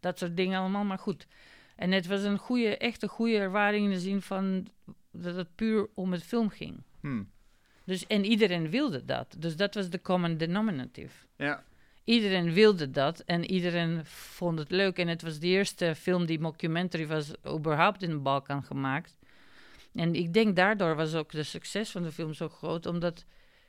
[0.00, 0.84] dat soort dingen allemaal.
[0.84, 1.26] Maar goed.
[1.76, 4.66] En het was een goede, echt een goede ervaring in de zin van
[5.10, 6.82] dat het puur om het film ging.
[7.00, 7.30] Hmm.
[7.84, 9.36] Dus, en iedereen wilde dat.
[9.38, 11.26] Dus dat was de common denominative.
[11.36, 11.64] Ja.
[12.04, 14.98] Iedereen wilde dat en iedereen vond het leuk.
[14.98, 19.16] En het was de eerste film die mockumentary was überhaupt in de Balkan gemaakt.
[19.94, 23.24] En ik denk daardoor was ook de succes van de film zo groot, omdat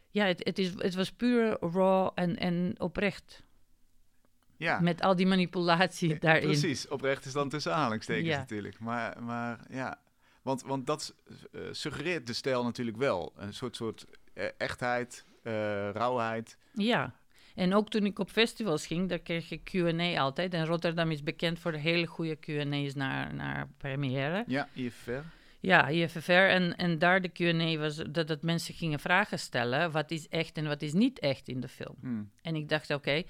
[0.09, 3.43] ja, het, het, is, het was puur raw en, en oprecht.
[4.57, 4.79] Ja.
[4.79, 6.43] Met al die manipulatie daarin.
[6.43, 8.37] Precies, oprecht is dan tussen aanhalingstekens Ja.
[8.37, 8.79] natuurlijk.
[8.79, 9.99] Maar, maar ja,
[10.41, 11.15] want, want dat
[11.51, 13.33] eh, suggereert de stijl natuurlijk wel.
[13.35, 15.53] Een soort, soort eh, echtheid, eh,
[15.89, 16.57] rauwheid.
[16.73, 17.13] Ja.
[17.55, 20.53] En ook toen ik op festivals ging, daar kreeg ik Q&A altijd.
[20.53, 24.43] En Rotterdam is bekend voor de hele goede Q&A's naar, naar première.
[24.47, 25.11] Ja, IFR.
[25.59, 26.31] Ja, IFFR.
[26.31, 29.91] En, en daar de Q&A was dat, dat mensen gingen vragen stellen.
[29.91, 31.95] Wat is echt en wat is niet echt in de film?
[32.01, 32.31] Hmm.
[32.41, 33.23] En ik dacht, oké.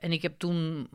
[0.00, 0.88] En ik heb toen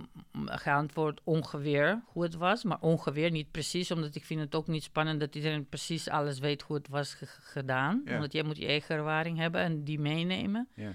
[0.45, 2.63] geantwoord ongeveer hoe het was.
[2.63, 6.39] Maar ongeveer niet precies, omdat ik vind het ook niet spannend dat iedereen precies alles
[6.39, 8.01] weet hoe het was ge- gedaan.
[8.05, 8.15] Ja.
[8.15, 10.67] Omdat jij moet je eigen ervaring hebben en die meenemen.
[10.73, 10.93] Ja.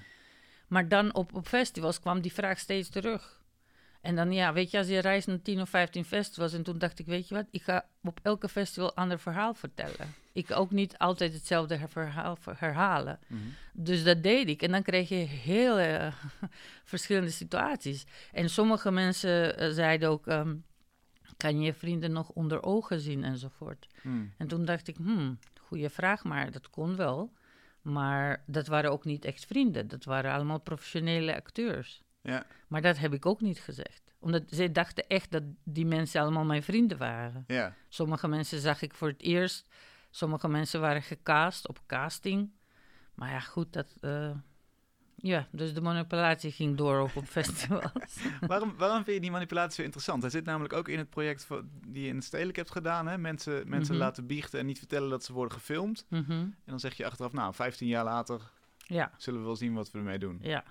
[0.68, 3.40] Maar dan op, op festivals kwam die vraag steeds terug.
[4.00, 6.52] En dan, ja, weet je, als je reist naar 10 of 15 festivals.
[6.52, 9.54] En toen dacht ik, weet je wat, ik ga op elke festival een ander verhaal
[9.54, 10.14] vertellen.
[10.32, 13.18] Ik ook niet altijd hetzelfde verhaal ver- herhalen.
[13.26, 13.40] Mhm.
[13.72, 14.62] Dus dat deed ik.
[14.62, 16.12] En dan kreeg je heel eh,
[16.84, 18.04] verschillende situaties.
[18.32, 20.54] En sommige mensen eh, zeiden ook, ehm,
[21.36, 23.86] kan je vrienden nog onder ogen zien enzovoort.
[24.02, 24.32] Hmm.
[24.38, 27.32] En toen dacht ik, hmm, goede vraag, maar dat kon wel.
[27.82, 29.88] Maar dat waren ook niet echt vrienden.
[29.88, 32.02] Dat waren allemaal professionele acteurs.
[32.22, 32.46] Ja.
[32.68, 34.14] Maar dat heb ik ook niet gezegd.
[34.18, 37.44] Omdat zij dachten echt dat die mensen allemaal mijn vrienden waren.
[37.46, 37.74] Ja.
[37.88, 39.66] Sommige mensen zag ik voor het eerst.
[40.10, 42.50] Sommige mensen waren gecast op casting.
[43.14, 43.96] Maar ja, goed, dat...
[44.00, 44.30] eh,
[45.16, 48.16] ja, dus de manipulatie ging door ook op festivals.
[48.46, 50.22] waarom, waarom vind je die manipulatie zo interessant?
[50.22, 51.46] Hij zit namelijk ook in het project
[51.86, 53.06] die je in het stedelijk hebt gedaan.
[53.08, 53.18] Hè?
[53.18, 54.02] Mensen, mensen Mhm.
[54.04, 56.06] laten biechten en niet vertellen dat ze worden gefilmd.
[56.08, 56.30] Mhm.
[56.30, 58.40] En dan zeg je achteraf, nou, 15 jaar later
[58.86, 60.38] Ja, zullen we wel zien wat we ermee doen.
[60.42, 60.64] ja.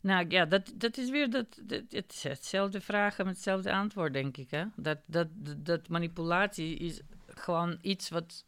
[0.00, 4.12] Nou ja, dat, dat is weer dat, dat, het is hetzelfde vragen met hetzelfde antwoord,
[4.12, 4.50] denk ik.
[4.50, 4.64] Hè?
[4.76, 8.44] Dat, dat, dat, dat manipulatie is gewoon iets wat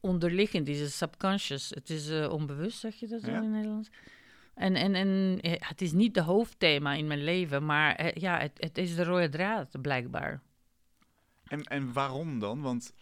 [0.00, 1.70] onderliggend is, is subconscious.
[1.70, 3.36] Het is eh, onbewust, zeg je dat zo Ja.
[3.36, 3.90] in het Nederlands?
[4.54, 8.38] En, en, en eh, het is niet de hoofdthema in mijn leven, maar eh, ja,
[8.38, 10.40] het, het is de rode draad, blijkbaar.
[11.44, 12.60] En, en waarom dan?
[12.60, 12.92] Want,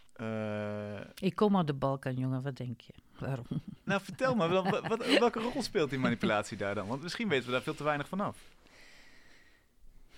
[1.15, 2.93] Ik kom uit de Balkan, jongen, wat denk je?
[3.19, 3.47] Waarom?
[3.85, 6.87] nou, vertel me, wel, wat, wat- welke rol speelt die manipulatie daar dan?
[6.87, 8.37] Want misschien weten we daar veel te weinig van af.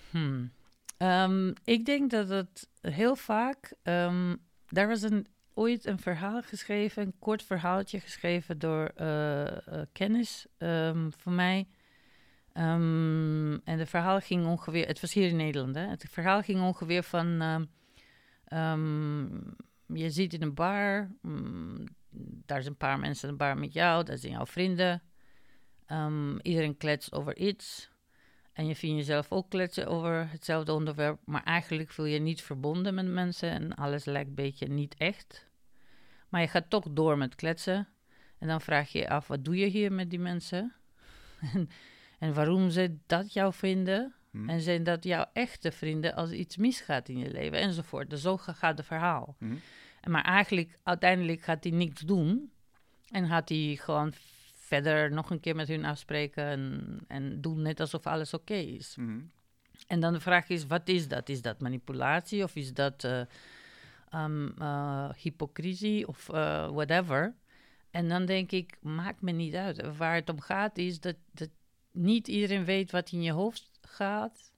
[0.09, 0.51] Hmm.
[0.97, 3.73] Ehm, ik denk dat het heel vaak.
[3.83, 4.35] ehm
[4.69, 10.45] daar was een, ooit een verhaal geschreven, een kort verhaaltje geschreven door eh, eh, kennis
[10.57, 11.67] ehm, van mij.
[12.53, 15.87] Ehm, en het verhaal ging ongeveer, het was hier in Nederland, hè?
[15.87, 17.41] Het verhaal ging ongeveer van,
[18.45, 19.25] ehm,
[19.85, 21.85] je zit in een bar, mm,
[22.45, 25.01] daar zijn een paar mensen in een bar met jou, dat zijn jouw vrienden.
[26.41, 27.91] Iedereen kletst over iets.
[28.53, 32.93] En je vindt jezelf ook kletsen over hetzelfde onderwerp, maar eigenlijk voel je niet verbonden
[32.93, 35.49] met mensen en alles lijkt een beetje niet echt.
[36.29, 37.87] Maar je gaat toch door met kletsen.
[38.37, 40.73] En dan vraag je je af, wat doe je hier met die mensen?
[41.53, 41.69] en,
[42.19, 44.13] en waarom zijn dat jouw vrienden?
[44.31, 44.49] Hm.
[44.49, 47.59] En zijn dat jouw echte vrienden als iets misgaat in je leven?
[47.59, 48.09] Enzovoort.
[48.09, 49.35] Dus zo ga- gaat het verhaal.
[49.39, 49.55] Hm.
[50.01, 52.51] En Maar eigenlijk, uiteindelijk gaat hij niks doen.
[53.09, 54.13] En gaat hij gewoon
[54.71, 58.95] verder nog een keer met hun afspreken en, en doen net alsof alles oké is.
[58.95, 59.19] Mhm.
[59.87, 61.29] En dan de vraag is, wat is dat?
[61.29, 63.21] Is dat manipulatie of is dat eh,
[64.09, 67.35] ehm, eh, hypocrisie of eh, whatever?
[67.91, 69.97] En dan denk ik, maakt me niet uit.
[69.97, 71.49] Waar het om gaat is dat, dat
[71.91, 74.53] niet iedereen weet wat in je hoofd gaat.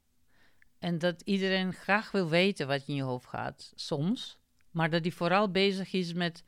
[0.79, 4.37] En dat iedereen graag wil weten wat in je hoofd gaat, soms.
[4.71, 6.43] Maar dat hij vooral bezig is met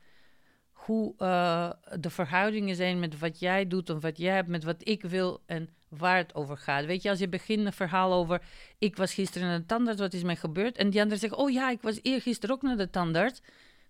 [0.86, 1.70] hoe eh,
[2.00, 5.40] de verhoudingen zijn met wat jij doet en wat jij hebt met wat ik wil
[5.46, 6.84] en waar het over gaat.
[6.84, 8.42] Weet je, als je begint een verhaal over
[8.78, 10.76] ik was gisteren naar de tandarts, wat is mij gebeurd?
[10.76, 13.40] En die ander zegt, oh ja, ik was eergisteren ook naar de tandarts.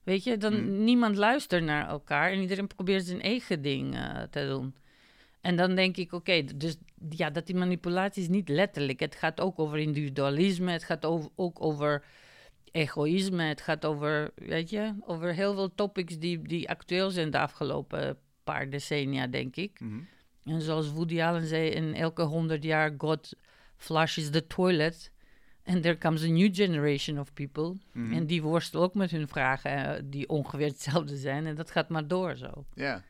[0.02, 0.84] Weet je, dan Hmm.
[0.84, 4.74] niemand luistert naar elkaar en iedereen probeert zijn eigen ding eh, te doen.
[5.40, 6.76] En dan denk ik, oké, dus
[7.10, 9.00] ja, dat die manipulatie is niet letterlijk.
[9.00, 12.04] Het gaat ook over individualisme, het gaat over, ook over
[12.76, 17.38] egoïsme, het gaat over, weet je, over heel veel topics die, die actueel zijn de
[17.38, 19.80] afgelopen paar decennia, denk ik.
[19.80, 20.00] Mhm.
[20.44, 23.32] En zoals Woody Allen zei, in elke honderd jaar God
[23.76, 25.14] flushes the toilet.
[25.64, 27.76] And there comes a new generation of people.
[27.92, 28.12] Mhm.
[28.12, 31.46] En die worstelen ook met hun vragen eh, die ongeveer hetzelfde zijn.
[31.46, 32.66] En dat gaat maar door zo.
[32.74, 33.04] Ja.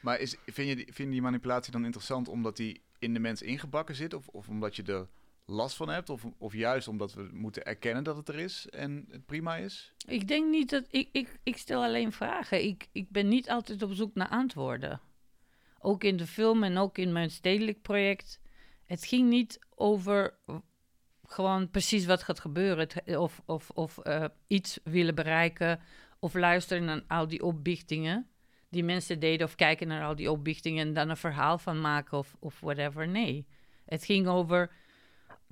[0.00, 3.20] Maar is, vind, je die, vind je die manipulatie dan interessant omdat die in de
[3.20, 4.14] mens ingebakken zit?
[4.14, 5.08] Of, of omdat je er
[5.50, 6.10] last van hebt?
[6.10, 9.92] Of, of juist omdat we moeten erkennen dat het er is en het prima is?
[10.06, 10.84] Ik denk niet dat...
[10.90, 12.64] Ik, ik, ik stel alleen vragen.
[12.64, 15.00] Ik, ik ben niet altijd op zoek naar antwoorden.
[15.78, 18.40] Ook in de film en ook in mijn stedelijk project.
[18.84, 20.38] Het ging niet over
[21.26, 22.88] gewoon precies wat gaat gebeuren.
[23.04, 25.80] Of of, of eh, iets willen bereiken.
[26.18, 28.28] Of luisteren naar al die opbichtingen
[28.68, 29.46] die mensen deden.
[29.46, 33.08] Of kijken naar al die opbichtingen en dan een verhaal van maken of, of whatever.
[33.08, 33.46] Nee.
[33.84, 34.72] Het ging over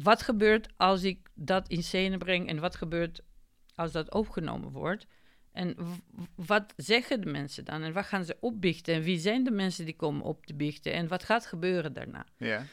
[0.03, 3.21] wat gebeurt als ik dat in scène breng en wat gebeurt
[3.75, 5.07] als dat opgenomen wordt.
[5.53, 5.77] En
[6.35, 7.83] wat zeggen de mensen dan?
[7.83, 8.95] En wat gaan ze opbiechten?
[8.95, 10.93] En wie zijn de mensen die komen op te biechten?
[10.93, 12.27] En wat gaat gebeuren daarna?
[12.37, 12.65] Ja.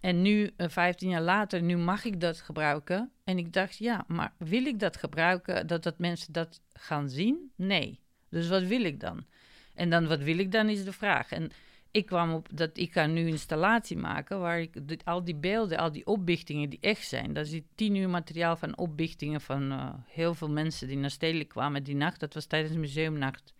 [0.00, 3.10] En nu, eh, 15 jaar later, nu mag ik dat gebruiken.
[3.24, 7.52] En ik dacht, ja, maar wil ik dat gebruiken, dat, dat mensen dat gaan zien?
[7.56, 8.00] Nee.
[8.28, 9.26] Dus wat wil ik dan?
[9.74, 11.32] En dan, wat wil ik dan, is de vraag.
[11.32, 11.50] En
[11.94, 15.34] ik kwam op dat ik ga nu een installatie maken waar ik dit- al die
[15.34, 17.32] beelden, al die opbichtingen die echt zijn.
[17.32, 21.48] Dat is tien uur materiaal van opbichtingen van eh, heel veel mensen die naar Stedelijk
[21.48, 22.20] kwamen die nacht.
[22.20, 23.52] Dat was tijdens museumnacht.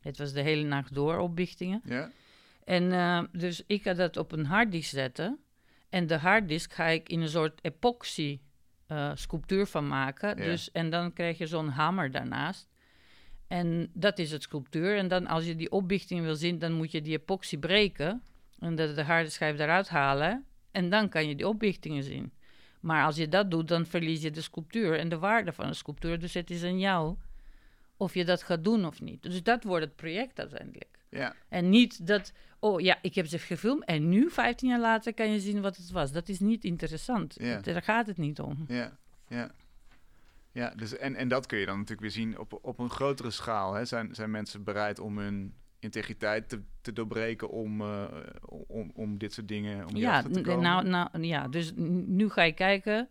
[0.00, 1.80] Het was de hele nacht door opbichtingen.
[1.84, 2.10] Ja.
[2.64, 5.38] En eh, dus ik ga dat op een harddisk zetten.
[5.88, 8.40] En de harddisk ga ik in een soort epoxy
[8.86, 10.28] eh, sculptuur van maken.
[10.28, 10.44] Ja.
[10.44, 12.68] Dus, en dan krijg je zo'n hamer daarnaast.
[13.48, 14.96] En dat is het sculptuur.
[14.96, 18.22] En dan als je die opbichting wil zien, dan moet je die epoxy breken.
[18.58, 20.44] En de, de harde schijf eruit halen.
[20.70, 22.32] En dan kan je die opbichtingen zien.
[22.80, 25.74] Maar als je dat doet, dan verlies je de sculptuur en de waarde van de
[25.74, 26.18] sculptuur.
[26.18, 27.16] Dus het is aan jou
[27.98, 29.22] of je dat gaat doen of niet.
[29.22, 30.98] Dus dat wordt het project uiteindelijk.
[31.08, 31.34] Ja.
[31.48, 35.30] En niet dat, oh ja, ik heb ze gefilmd en nu, 15 jaar later, kan
[35.30, 36.12] je zien wat het was.
[36.12, 37.36] Dat is niet interessant.
[37.40, 37.60] Ja.
[37.60, 38.64] Daar gaat het niet om.
[38.68, 38.96] Ja,
[39.28, 39.50] ja.
[40.52, 43.30] Ja, dus en, en dat kun je dan natuurlijk weer zien op, op een grotere
[43.30, 43.74] schaal.
[43.74, 43.84] Hè?
[43.84, 48.04] Zijn, zijn mensen bereid om hun integriteit te, te doorbreken om, eh,
[48.66, 50.62] om, om dit soort dingen, om Ja, te komen?
[50.62, 51.72] nou, nou, ja, dus
[52.06, 53.08] nu ga je kijken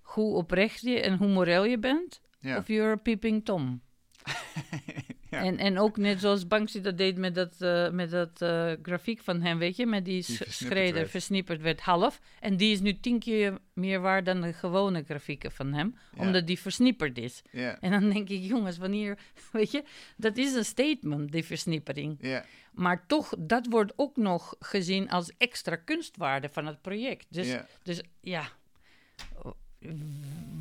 [0.00, 2.20] hoe oprecht je en hoe moreel je bent.
[2.40, 2.56] ja.
[2.56, 3.80] Of you're a peeping Tom.
[5.30, 5.44] Ja.
[5.44, 9.20] En, en ook net zoals Banksy dat deed met dat, eh, met dat eh, grafiek
[9.22, 11.10] van hem, weet je, met die, Die sch- versnipperd schreder werd.
[11.10, 12.20] versnipperd werd half.
[12.40, 16.20] En die is nu tien keer meer waard dan de gewone grafieken van hem, Ja.
[16.22, 17.42] omdat die versnipperd is.
[17.50, 19.18] ja, En dan denk ik, jongens, wanneer,
[19.52, 19.84] weet je,
[20.16, 22.18] dat is een statement, die versnippering.
[22.20, 27.26] ja, Maar toch, dat wordt ook nog gezien als extra kunstwaarde van het project.
[27.30, 28.48] Dus ja, dus ja,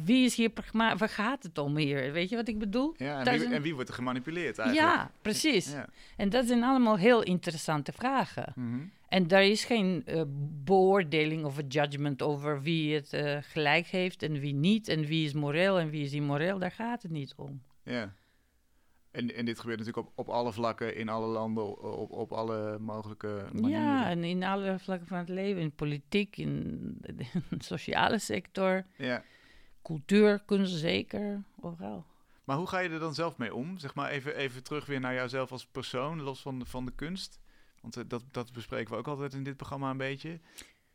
[0.03, 0.51] wie is hier?
[0.73, 2.11] Waar gaat het om hier?
[2.11, 2.93] Weet je wat ik bedoel?
[2.97, 3.23] ja.
[3.25, 4.93] En, wie, een- en wie wordt er gemanipuleerd eigenlijk?
[4.95, 5.71] Ja, precies.
[5.77, 5.85] Ja.
[6.17, 8.51] En dat zijn allemaal heel interessante vragen.
[8.55, 8.79] Mhm.
[9.09, 10.21] En daar is geen eh,
[10.63, 14.87] beoordeling of een judgment over wie het eh, gelijk heeft en wie niet.
[14.87, 16.59] En wie is moreel en wie is immoreel.
[16.59, 17.61] Daar gaat het niet om.
[17.83, 18.13] Ja.
[19.17, 22.79] En, en dit gebeurt natuurlijk op, op alle vlakken, in alle landen, op, op alle
[22.79, 23.81] mogelijke manieren.
[23.83, 25.61] Ja, en in alle vlakken van het leven.
[25.61, 27.25] In politiek, in de
[27.73, 29.23] sociale sector, Ja.
[29.83, 32.05] cultuur, kunst zeker, overal.
[32.43, 33.77] Maar hoe ga je er dan zelf mee om?
[33.77, 36.91] Zeg maar even, even terug weer naar jouzelf als persoon, los van de, van de
[36.95, 37.39] kunst.
[37.81, 40.39] Want eh, dat, dat bespreken we ook altijd in dit programma een beetje.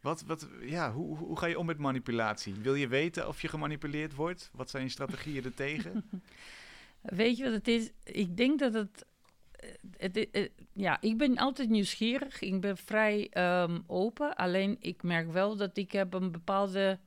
[0.01, 2.55] Wat, wat, ja, hoe, hoe ga je om met manipulatie?
[2.55, 4.51] Wil je weten of je gemanipuleerd wordt?
[4.53, 6.05] Wat zijn je strategieën ertegen?
[7.03, 7.91] Weet je wat het is?
[8.05, 9.07] Ik denk dat het.
[9.51, 12.41] eh, het, eh, ja, ik ben altijd nieuwsgierig.
[12.41, 14.35] Ik ben vrij ehm, open.
[14.37, 16.99] Alleen ik merk wel dat ik heb een bepaalde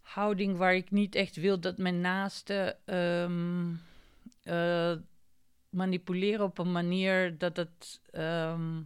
[0.00, 3.74] houding waar ik niet echt wil dat mijn naaste ehm,
[4.42, 4.96] eh,
[5.68, 8.82] manipuleren op een manier dat het ehm,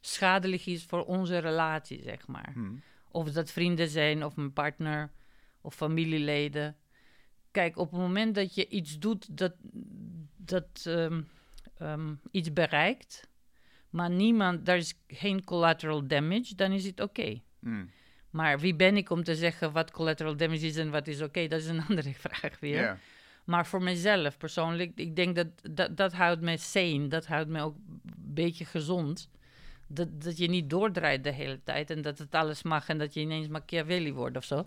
[0.00, 2.50] schadelijk is voor onze relatie, zeg maar.
[2.52, 2.74] Hm.
[3.10, 5.10] Of dat vrienden zijn, of mijn partner,
[5.60, 6.76] of familieleden.
[7.50, 9.52] Kijk, op het moment dat je iets doet dat,
[10.36, 11.22] dat ehm,
[11.78, 13.28] ehm, iets bereikt,
[13.90, 17.40] maar niemand, daar is geen collateral damage, dan is het oké.
[17.60, 17.84] Hm.
[18.30, 21.46] Maar wie ben ik om te zeggen wat collateral damage is en wat is oké?
[21.46, 22.98] Dat is een andere vraag weer.
[23.44, 27.06] Maar voor mezelf persoonlijk, ik denk dat dat, dat houdt mij sane.
[27.08, 29.30] Dat houdt mij ook een beetje gezond.
[29.86, 33.14] Dat, dat je niet doordraait de hele tijd en dat het alles mag en dat
[33.14, 34.64] je ineens Machiavelli wordt of zo.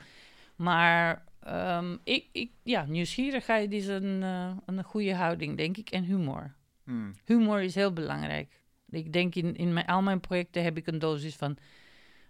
[0.56, 5.90] Maar ehm, ik, ik, ja, nieuwsgierigheid is een, eh, een goede houding, denk ik.
[5.90, 6.56] En humor.
[6.84, 7.12] Hm.
[7.26, 8.62] Humor is heel belangrijk.
[8.90, 11.58] Ik denk in, in mijn, al mijn projecten heb ik een dosis van een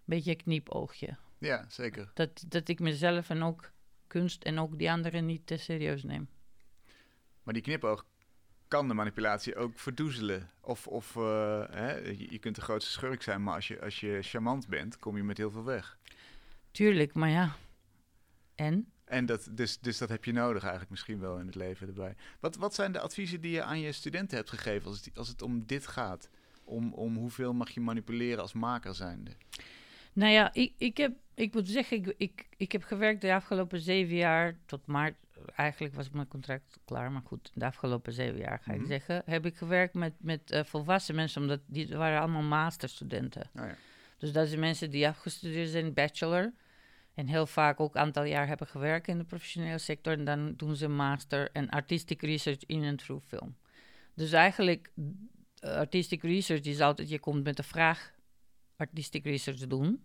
[0.05, 1.17] beetje kniepoogje.
[1.37, 2.11] ja, zeker.
[2.13, 3.71] Dat, dat ik mezelf en ook
[4.07, 6.27] kunst en ook die anderen niet te serieus neem.
[7.43, 8.05] Maar die knipoog
[8.67, 10.49] kan de manipulatie ook verdoezelen.
[10.61, 13.99] Of, of eh, hè, je, je kunt de grootste schurk zijn, maar als je, als
[13.99, 15.97] je charmant bent, kom je met heel veel weg.
[16.71, 17.55] Tuurlijk, maar ja.
[18.55, 18.92] En?
[19.13, 22.15] En dat, dus, dus dat heb je nodig eigenlijk misschien wel in het leven erbij.
[22.39, 25.27] Wat, wat zijn de adviezen die je aan je studenten hebt gegeven als het, als
[25.27, 26.29] het om dit gaat?
[26.63, 29.31] Om, om hoeveel mag je manipuleren als maker zijnde?
[30.13, 33.79] Nou ja, ik, ik, heb, ik moet zeggen, ik, ik, ik heb gewerkt de afgelopen
[33.79, 35.15] zeven jaar tot maart.
[35.55, 38.81] Eigenlijk was mijn contract klaar, maar goed, de afgelopen zeven jaar ga Mhm.
[38.81, 39.21] ik zeggen.
[39.25, 43.49] Heb ik gewerkt met, met eh, volwassen mensen, omdat die waren allemaal masterstudenten.
[43.53, 43.75] Nou ja.
[44.17, 46.53] Dus dat zijn mensen die afgestudeerd zijn, bachelor.
[47.13, 50.13] En heel vaak ook een aantal jaar hebben gewerkt in de professionele sector.
[50.13, 53.55] En dan doen ze een master en artistic research in en through film.
[54.13, 54.91] Dus eigenlijk,
[55.59, 58.11] eh, artistic research is altijd, je komt met de vraag
[58.77, 60.03] artistic research doen.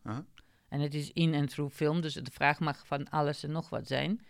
[0.68, 3.68] En het is in en through film, dus de vraag mag van alles en nog
[3.68, 4.20] wat zijn.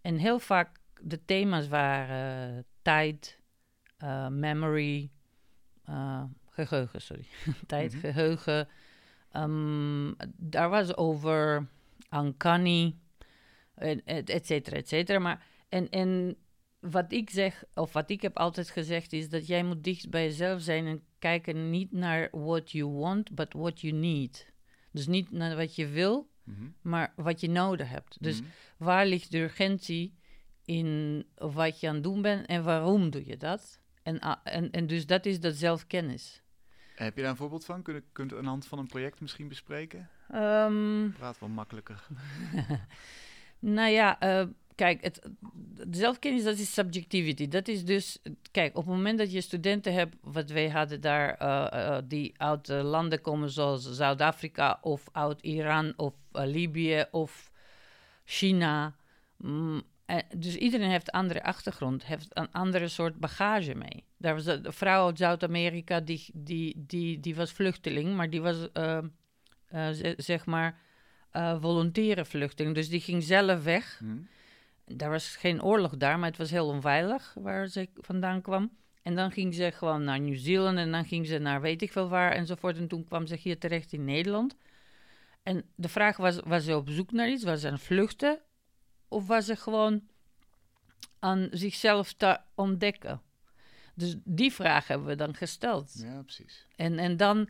[0.00, 3.38] En heel vaak de thema's waren eh, tijd,
[3.96, 5.10] eh, memory,
[5.84, 7.24] eh, geheugen, sorry.
[7.66, 8.00] tijd, Mhm.
[8.00, 8.68] geheugen.
[9.30, 11.66] Ehm, daar was over
[12.12, 12.96] uncanny,
[13.74, 15.18] et et cetera, et cetera.
[15.18, 16.36] Maar, en, en
[16.80, 20.22] wat ik zeg, of wat ik heb altijd gezegd, is dat jij moet dicht bij
[20.24, 24.50] jezelf zijn en kijken niet naar what you want, but what you need.
[24.90, 26.64] Dus niet naar wat je wil, Mhm.
[26.80, 28.16] maar wat je nodig hebt.
[28.20, 28.48] Dus Mhm.
[28.76, 30.14] waar ligt de urgentie
[30.64, 33.80] in wat je aan het doen bent en waarom doe je dat?
[34.02, 36.42] En, ah, en, en dus dat is dat zelfkennis.
[36.94, 37.82] Heb je daar een voorbeeld van?
[37.82, 40.08] Kun je, kunt je aan de hand van een project misschien bespreken?
[40.32, 42.06] Ehm, Praat wel makkelijker.
[43.76, 45.28] nou ja, eh, kijk, het,
[45.90, 47.48] zelfkennis, dat is subjectivity.
[47.48, 48.18] Dat is dus,
[48.50, 52.34] kijk, op het moment dat je studenten hebt, wat wij hadden daar, eh, eh, die
[52.36, 57.50] uit landen komen zoals Zuid-Afrika of uit Iran of Libië of
[58.24, 58.94] China.
[59.36, 59.82] mm,
[60.36, 64.04] dus iedereen heeft een andere achtergrond, heeft een andere soort bagage mee.
[64.16, 68.68] Daar was een vrouw uit Zuid-Amerika, die, die, die, die was vluchteling, maar die was,
[69.72, 70.80] eh, eh, ze- zeg maar,
[71.30, 72.74] eh volontaire vluchteling.
[72.74, 74.00] Dus die ging zelf weg.
[74.00, 74.16] Mhm.
[74.96, 78.70] Er was geen oorlog daar, maar het was heel onveilig waar ze vandaan kwam.
[79.02, 82.08] En dan ging ze gewoon naar Nieuw-Zeeland en dan ging ze naar weet ik veel
[82.08, 82.76] waar enzovoort.
[82.76, 84.56] En toen kwam ze hier terecht in Nederland.
[85.42, 87.44] En de vraag was, was ze op zoek naar iets?
[87.44, 88.40] Was ze aan het vluchten?
[89.08, 90.02] Of was ze gewoon
[91.18, 93.20] aan zichzelf te ontdekken?
[93.94, 95.92] Dus die vraag hebben we dan gesteld.
[95.98, 96.66] Ja, precies.
[96.76, 97.48] En, en dan,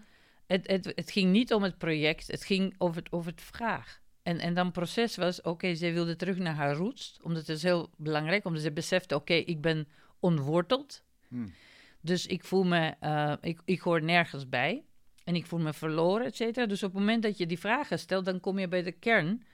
[0.52, 4.00] het, het, het ging niet om het project, het ging over het, over het vraag.
[4.22, 7.62] En, en dan proces was, oké, zij wilde terug naar haar roots, omdat het is
[7.62, 9.88] heel belangrijk, omdat ze besefte, oké, ik ben
[10.20, 11.46] ontworteld, Hm.
[12.00, 14.84] dus ik voel me, eh, ik, ik hoor nergens bij
[15.24, 16.66] en ik voel me verloren, et cetera.
[16.66, 19.44] Dus op het moment dat je die vragen stelt, dan kom je bij de kern.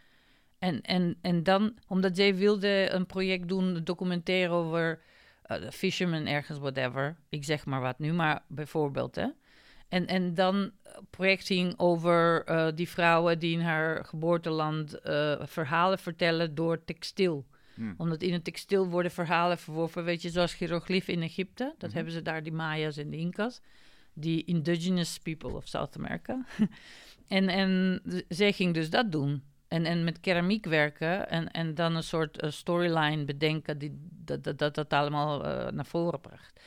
[0.58, 5.00] En, en, en dan, omdat zij wilde een project doen, een documentaire over
[5.42, 7.16] eh, fishermen ergens, whatever.
[7.28, 9.26] Ik zeg maar wat nu, maar bijvoorbeeld, hè.
[9.88, 15.42] En, en dan een project ging over eh, die vrouwen die in haar geboorteland eh,
[15.42, 17.46] verhalen vertellen door textiel.
[17.74, 17.94] Hmm.
[17.96, 21.74] Omdat in het textiel worden verhalen verworven, weet je, zoals hieroglyphen in Egypte.
[21.78, 21.96] Dat Mhm.
[21.96, 23.60] hebben ze daar, die Maya's en de Incas.
[24.12, 26.44] Die indigenous people of South America.
[27.28, 29.42] en, en zij ging dus dat doen.
[29.68, 34.44] En, en met keramiek werken en, en dan een soort eh, storyline bedenken die dat
[34.44, 36.60] dat, dat, dat allemaal eh, naar voren bracht.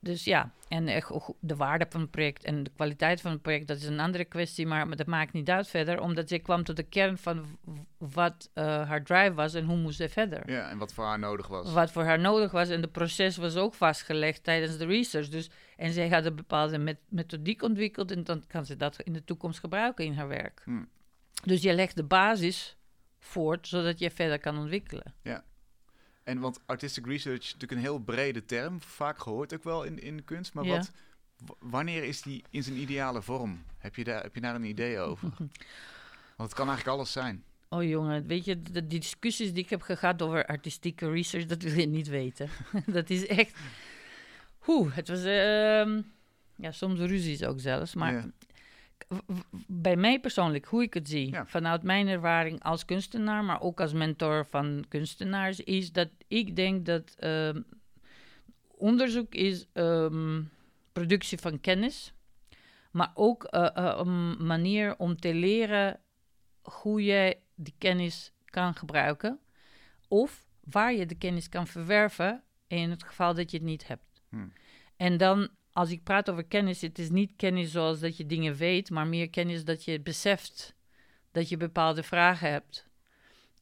[0.00, 3.66] Dus ja, en echt de waarde van het project en de kwaliteit van het project,
[3.66, 6.76] dat is een andere kwestie, maar, dat maakt niet uit verder, omdat zij kwam tot
[6.76, 7.58] de kern van
[7.98, 10.50] wat eh, haar drive was en hoe moest zij verder.
[10.50, 11.72] Ja, en wat voor haar nodig was.
[11.72, 15.28] Wat voor haar nodig was en de proces was ook vastgelegd tijdens de research.
[15.28, 19.12] Dus, en zij had een bepaalde met, methodiek ontwikkeld en dan kan ze dat in
[19.12, 20.60] de toekomst gebruiken in haar werk.
[20.64, 20.88] Hmm.
[21.44, 22.76] Dus je legt de basis
[23.18, 25.14] voort, zodat je verder kan ontwikkelen.
[26.26, 29.98] En want artistic research is natuurlijk een heel brede term, vaak gehoord ook wel in,
[29.98, 30.54] in kunst.
[30.54, 30.76] Maar Ja.
[30.76, 30.90] wat,
[31.58, 33.62] wanneer is die in zijn ideale vorm?
[33.78, 35.28] Heb je daar, heb je daar een idee over?
[36.36, 37.44] Want het kan eigenlijk alles zijn.
[37.68, 41.62] Oh jongen, weet je, de, die discussies die ik heb gehad over artistieke research, dat
[41.62, 42.48] wil je niet weten.
[42.86, 43.56] dat is echt...
[44.58, 45.24] Hoe, het was...
[45.24, 46.02] ehm,
[46.56, 48.30] ja, soms ruzies ook zelfs, maar Ja.
[49.66, 51.46] Bij mij persoonlijk, hoe ik het zie, Ja.
[51.46, 56.86] vanuit mijn ervaring als kunstenaar, maar ook als mentor van kunstenaars, is dat ik denk
[56.86, 57.62] dat ehm,
[58.66, 60.42] onderzoek is ehm,
[60.92, 62.12] productie van kennis,
[62.90, 66.00] maar ook eh, eh, een manier om te leren
[66.62, 69.38] hoe je die kennis kan gebruiken,
[70.08, 74.22] of waar je de kennis kan verwerven in het geval dat je het niet hebt.
[74.28, 74.52] Hmm.
[74.96, 78.54] En dan, als ik praat over kennis, het is niet kennis zoals dat je dingen
[78.54, 80.74] weet, maar meer kennis dat je beseft
[81.32, 82.86] dat je bepaalde vragen hebt.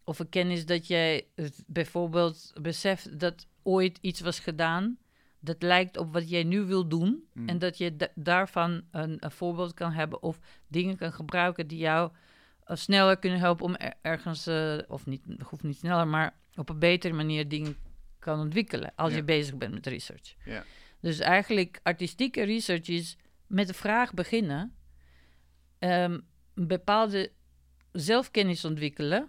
[0.05, 1.27] Of een kennis dat jij
[1.67, 4.99] bijvoorbeeld beseft dat ooit iets was gedaan
[5.41, 7.25] dat lijkt op wat jij nu wil doen.
[7.33, 7.49] Hmm.
[7.49, 10.39] En dat je da- daarvan een, een voorbeeld kan hebben of
[10.69, 12.11] dingen kan gebruiken die jou
[12.65, 16.69] eh, sneller kunnen helpen om er- ergens, eh, of niet, hoeft niet sneller, maar op
[16.69, 17.77] een betere manier dingen
[18.19, 20.35] kan ontwikkelen als je bezig bent met research.
[20.45, 20.65] Ja.
[21.05, 24.75] Dus eigenlijk artistieke research is met de vraag beginnen,
[25.79, 26.25] een
[26.55, 27.31] bepaalde
[27.93, 29.29] zelfkennis ontwikkelen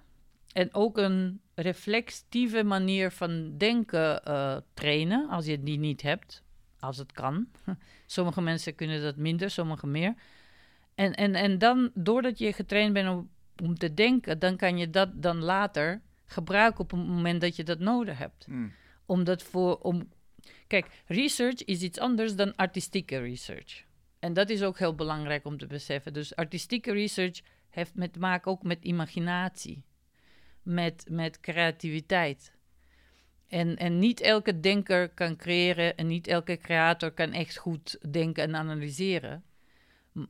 [0.54, 6.44] en ook een reflexieve manier van denken eh, trainen, als je die niet hebt,
[6.80, 7.48] als het kan.
[8.06, 10.14] Sommige mensen kunnen dat minder, sommige meer.
[10.94, 13.30] En, en, en dan, doordat je getraind bent om,
[13.64, 17.64] om te denken, dan kan je dat dan later gebruiken op het moment dat je
[17.64, 18.72] dat nodig hebt Hmm.
[19.06, 20.08] omdat voor om
[20.68, 23.84] kijk research is iets anders dan artistieke research
[24.20, 28.20] en dat is ook heel belangrijk om te beseffen dus artistieke research heeft met te
[28.20, 29.84] maken ook met imaginatie
[30.64, 32.56] met met creativiteit
[33.48, 38.44] en, en niet elke denker kan creëren en niet elke creator kan echt goed denken
[38.44, 39.44] en analyseren.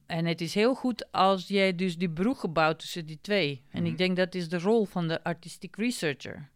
[0.06, 3.64] En het is heel goed als jij dus die brug gebouwt tussen die twee.
[3.72, 3.92] En Mhm.
[3.92, 6.50] ik denk dat is de rol van de artistic researcher.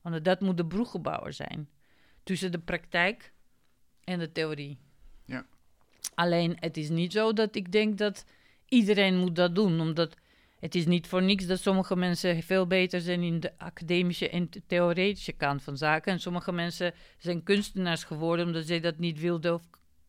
[0.00, 1.68] Want dat moet de bruggenbouwer zijn.
[2.22, 3.32] Tussen de praktijk
[4.04, 4.78] en de theorie.
[5.24, 5.46] Ja.
[6.14, 8.24] Alleen het is niet zo dat ik denk dat
[8.68, 9.80] iedereen moet dat doen.
[9.80, 10.16] Omdat
[10.58, 14.46] het is niet voor niks dat sommige mensen veel beter zijn in de academische en
[14.50, 16.12] de theoretische kant van zaken.
[16.12, 19.62] En sommige mensen zijn kunstenaars geworden omdat ze dat niet wilden of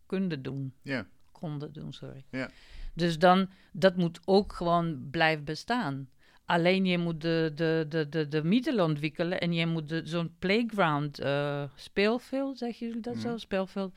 [0.05, 0.73] konden doen.
[0.81, 1.07] Ja.
[1.31, 2.23] Konden doen, sorry.
[2.29, 2.49] Ja.
[2.93, 6.09] Dus dan, dat moet ook gewoon blijven bestaan.
[6.45, 11.19] Alleen je moet de, de, de, de, de middelen ontwikkelen en je moet zo'n playground,
[11.19, 13.29] eh, speelveld, zeggen jullie dat zo?
[13.29, 13.37] Mhm.
[13.37, 13.93] Speelveld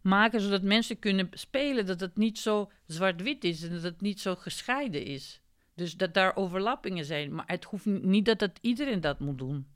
[0.00, 4.20] maken, zodat mensen kunnen spelen, dat het niet zo zwart-wit is en dat het niet
[4.20, 5.40] zo gescheiden is.
[5.74, 7.34] Dus dat daar overlappingen zijn.
[7.34, 9.66] Maar het hoeft niet dat, dat iedereen dat moet doen.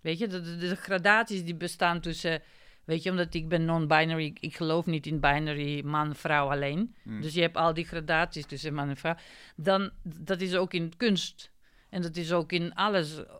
[0.00, 2.42] Weet je, de, de, de gradaties die bestaan tussen...
[2.84, 6.94] Weet je, omdat ik ben non-binary, ik, ik geloof niet in binary man-vrouw alleen.
[7.02, 7.20] Hmm.
[7.20, 9.16] Dus je hebt al die gradaties tussen man en vrouw.
[9.56, 11.50] Dan, dat is ook in kunst.
[11.88, 13.32] En dat is ook in alles, eh,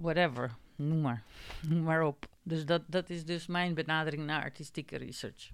[0.00, 1.22] whatever, noem maar.
[1.68, 2.28] Noem maar op.
[2.42, 5.50] Dus dat, dat is dus mijn benadering naar artistieke research.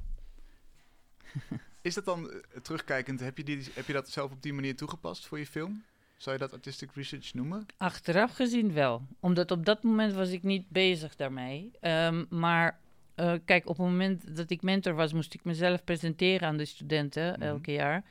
[1.81, 4.77] Is dat dan, eh, terugkijkend, heb je, die, heb je dat zelf op die manier
[4.77, 5.85] toegepast voor je film?
[6.17, 7.67] Zou je dat artistic research noemen?
[7.77, 9.03] Achteraf gezien wel.
[9.21, 11.71] Omdat op dat moment was ik niet bezig daarmee.
[11.81, 12.81] Ehm, maar
[13.15, 16.65] eh, kijk, op het moment dat ik mentor was, moest ik mezelf presenteren aan de
[16.65, 17.43] studenten Mhm.
[17.43, 18.05] elke jaar.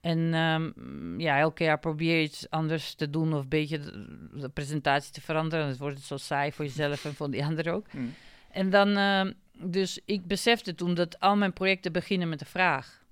[0.00, 4.28] En ehm, ja, elke jaar probeer je iets anders te doen of een beetje de,
[4.32, 5.68] de presentatie te veranderen.
[5.68, 7.86] Dan wordt het zo saai voor jezelf en voor die anderen ook.
[7.90, 8.14] Hmm.
[8.50, 13.02] En dan, ehm, dus ik besefte toen dat al mijn projecten beginnen met de vraag: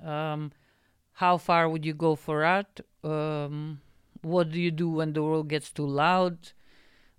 [0.00, 0.48] ehm,
[1.12, 2.82] How far would you go for art?
[3.02, 3.80] Um,
[4.20, 6.54] what do you do when the world gets too loud?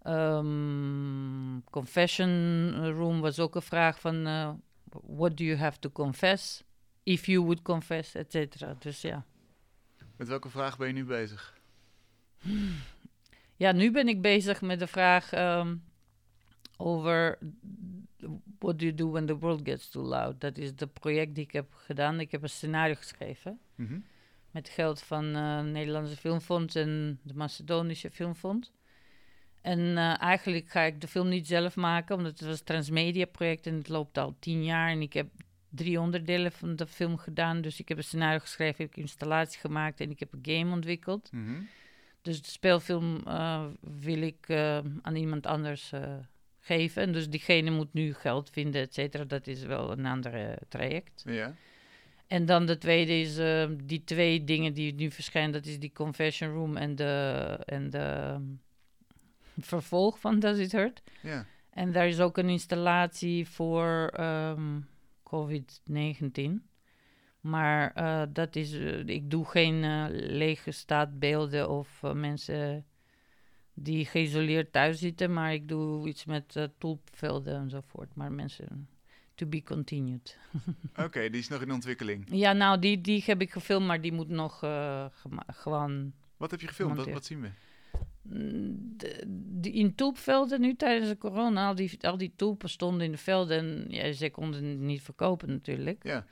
[0.04, 4.50] Um, confession room was ook een vraag van: uh,
[5.08, 6.64] What do you have to confess?
[7.04, 8.76] If you would confess, et cetera.
[8.80, 9.26] Dus ja.
[10.16, 11.58] Met welke vraag ben je nu bezig?
[13.56, 15.76] Ja, nu ben ik bezig met de vraag: ehm,
[16.78, 17.38] over
[18.60, 20.42] What Do You Do When The World Gets Too Loud.
[20.42, 22.20] Dat is het project die ik heb gedaan.
[22.20, 24.00] Ik heb een scenario geschreven Mhm.
[24.52, 28.72] met geld van eh Nederlandse Filmfonds en de Macedonische Filmfonds.
[29.62, 33.26] En eh, eigenlijk ga ik de film niet zelf maken, omdat het was een transmedia
[33.26, 34.90] project en het loopt al tien jaar.
[34.90, 35.30] En ik heb
[35.72, 37.62] drie onderdelen van de film gedaan.
[37.62, 40.56] Dus ik heb een scenario geschreven, ik heb een installatie gemaakt en ik heb een
[40.56, 41.32] game ontwikkeld.
[41.32, 41.62] Mhm.
[42.22, 46.14] Dus de speelfilm eh, wil ik eh, aan iemand anders eh,
[46.60, 47.02] geven.
[47.02, 49.24] En dus diegene moet nu geld vinden, et cetera.
[49.24, 51.24] Dat is wel een ander traject.
[51.26, 51.56] Ja.
[52.28, 53.36] En dan de tweede is
[53.84, 55.52] die twee dingen die nu verschijnen.
[55.52, 58.44] Dat is die Confession Room en de, en de ehm,
[59.58, 61.02] vervolg van Does It Hurt.
[61.22, 61.46] Ja.
[61.70, 64.80] En daar is ook een installatie voor ehm,
[65.36, 66.70] COVID-19.
[67.42, 72.86] Maar eh, dat is, eh, ik doe geen eh, lege staatbeelden of mensen
[73.74, 75.34] die geïsoleerd thuis zitten.
[75.34, 78.16] Maar ik doe iets met tulpvelden enzovoort.
[78.16, 78.90] Maar mensen,
[79.36, 80.38] to be continued.
[81.06, 82.26] Oké, die is nog in ontwikkeling.
[82.32, 84.60] Ja, nou, die, die heb ik gefilmd, maar die moet nog
[85.48, 86.14] gewoon...
[86.38, 87.10] Wat heb je gefilmd?
[87.10, 87.50] Wat zien we?
[88.24, 93.18] De- in tulpvelden nu tijdens de corona, al die, al die tulpen stonden in de
[93.18, 96.04] velden en ja, ze konden het niet verkopen natuurlijk.
[96.04, 96.26] Ja.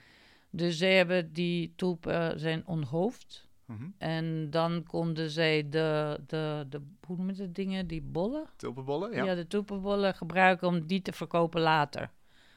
[0.50, 3.48] Dus zij hebben die tulpen eh, zijn onthoofd.
[3.64, 3.88] Mhm.
[3.98, 8.44] En dan konden zij de, de, de hoe dingen, die bollen?
[8.56, 9.12] Tulpenbollen?
[9.12, 9.34] Ja, Ja.
[9.34, 12.10] de tulpenbollen gebruiken om die te verkopen later.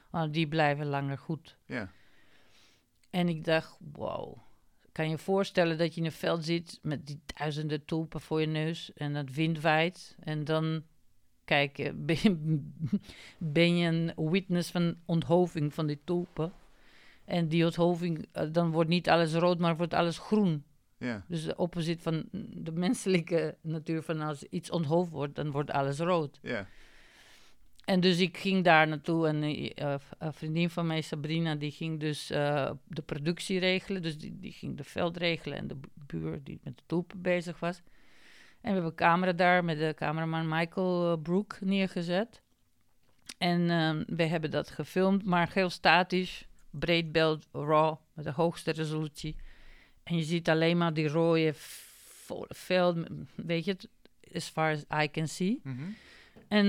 [0.10, 1.58] Want die blijven langer goed.
[1.66, 1.92] ja.
[3.10, 4.38] En ik dacht, wow.
[4.94, 8.48] Kan je voorstellen dat je in een veld zit met die duizenden tulpen voor je
[8.48, 10.16] neus en het wind waait.
[10.20, 10.84] En dan,
[11.46, 12.60] kijk, ben je,
[13.38, 16.52] ben je een witness van onthoving van die tulpen.
[17.26, 20.64] En die onthoving, eh, dan wordt niet alles rood, maar wordt alles groen.
[20.98, 21.24] Ja.
[21.28, 26.00] Dus de opposite van de menselijke natuur van als iets onthoofd wordt, dan wordt alles
[26.00, 26.40] rood.
[26.42, 26.68] Ja.
[27.86, 31.72] En dus ik ging daar naartoe en eh, eh, een vriendin van mij, Sabrina, die
[31.72, 34.02] ging dus eh, de productie regelen.
[34.02, 37.22] Dus die, die ging de veld regelen en de bu- buur die met de tulpen
[37.22, 37.78] bezig was.
[37.78, 37.84] En
[38.62, 42.42] we hebben een camera daar met de cameraman Michael Brook neergezet.
[43.38, 49.36] En ehm, we hebben dat gefilmd, maar heel statisch, breedbeeld, raw, met de hoogste resolutie.
[50.04, 51.54] En je ziet alleen maar die rode
[52.48, 52.98] veld,
[53.36, 53.78] weet je
[54.36, 55.60] as far as I can see.
[55.64, 55.84] Mhm.
[56.48, 56.66] En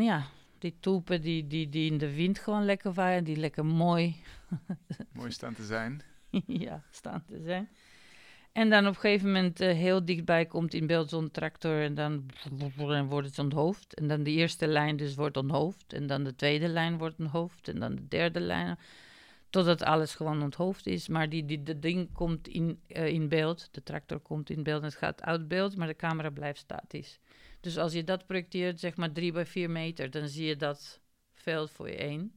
[0.00, 0.26] ja,
[0.58, 4.16] die tulpen die, die, die in de wind gewoon lekker waaien, die lekker mooi
[5.12, 6.02] Mooi staan te zijn.
[6.46, 7.68] ja, staan te zijn.
[8.52, 11.94] En dan op een gegeven moment eh, heel dichtbij komt in beeld zo'n tractor en
[11.94, 12.30] dan
[12.78, 13.94] en wordt het onthoofd.
[13.94, 15.92] En dan de eerste lijn dus wordt onthoofd.
[15.92, 17.68] En dan de tweede lijn wordt onthoofd.
[17.68, 18.78] En dan de derde lijn.
[19.50, 21.08] Totdat alles gewoon onthoofd is.
[21.08, 23.68] Maar die, die, de ding komt in, eh, in beeld.
[23.70, 25.76] De tractor komt in beeld en het gaat uit beeld.
[25.76, 27.18] Maar de camera blijft statisch.
[27.68, 31.00] Dus als je dat projecteert, zeg maar drie bij vier meter, dan zie je dat
[31.34, 32.32] veld voor je één.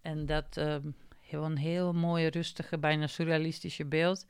[0.00, 0.90] En dat ehm,
[1.20, 4.26] heel een heel mooie, rustige, bijna surrealistische beeld.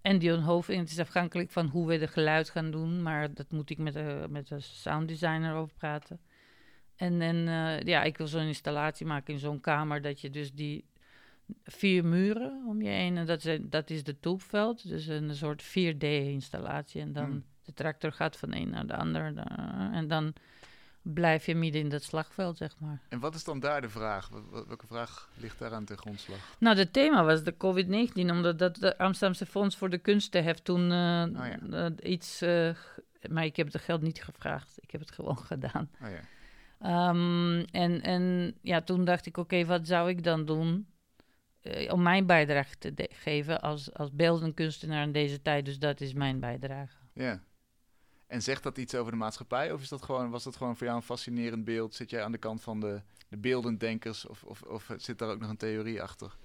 [0.00, 3.50] En die onthoofding, het is afhankelijk van hoe we de geluid gaan doen, maar dat
[3.50, 6.20] moet ik met de, met de sounddesigner over praten.
[6.96, 10.52] En, en eh, ja, ik wil zo'n installatie maken in zo'n kamer, dat je dus
[10.52, 10.84] die
[11.64, 15.62] vier muren om je heen, en dat, zijn, dat is de tulpveld, dus een soort
[15.62, 17.00] 4D-installatie.
[17.00, 17.44] En dan Hmm.
[17.68, 19.32] De tractor gaat van een naar de ander,
[19.92, 20.32] en dan
[21.02, 23.00] blijf je midden in dat slagveld, zeg maar.
[23.08, 24.28] En wat is dan daar de vraag?
[24.66, 26.38] Welke vraag ligt daar aan ten grondslag?
[26.58, 30.64] Nou, het thema was de COVID-19, omdat dat de Amsterdamse Fonds voor de Kunsten heeft
[30.64, 31.58] toen eh, Oh ja.
[31.70, 32.38] eh, iets...
[32.74, 32.98] g-
[33.30, 35.90] maar ik heb het geld niet gevraagd, ik heb het gewoon gedaan.
[36.02, 36.20] Oh ja.
[36.80, 40.86] Ehm, en, en ja, toen dacht ik, oké, wat zou ik dan doen
[41.90, 45.64] om mijn bijdrage te geven als, als beeldend kunstenaar in deze tijd?
[45.64, 46.96] Dus dat is mijn bijdrage.
[47.12, 47.40] Ja.
[48.28, 49.72] En zegt dat iets over de maatschappij?
[49.72, 51.94] Of is dat gewoon, was dat gewoon voor jou een fascinerend beeld?
[51.94, 54.26] Zit jij aan de kant van de, de beeldend denkers?
[54.26, 56.36] Of, of, of zit daar ook nog een theorie achter?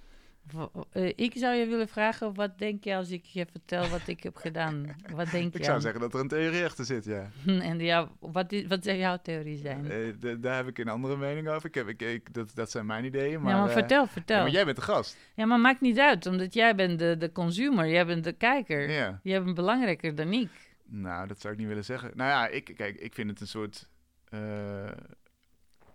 [0.92, 4.22] Eh, ik zou je willen vragen, wat denk je als ik je vertel wat ik
[4.22, 4.96] heb gedaan?
[5.14, 7.30] Wat denk je Ik zou zeggen dat er een theorie achter zit, ja.
[7.70, 9.90] En ja, wat, is, wat zou jouw theorie zijn?
[9.90, 11.68] Eh, daar heb ik een andere mening over.
[11.68, 13.42] Ik heb, ik, ik, dat, dat zijn mijn ideeën.
[13.42, 14.36] Maar, ja, maar eh, vertel, vertel.
[14.36, 15.16] ja, Ja, maar jij bent de gast.
[15.34, 18.90] maar maakt niet uit, omdat jij bent de, de consumer, jij bent de kijker.
[18.90, 19.20] Ja.
[19.22, 20.50] Jij bent belangrijker dan ik.
[20.96, 22.10] Nou, dat zou ik niet willen zeggen.
[22.14, 23.88] Nou ja, ik, kijk, ik vind het een soort.
[24.28, 24.90] eh,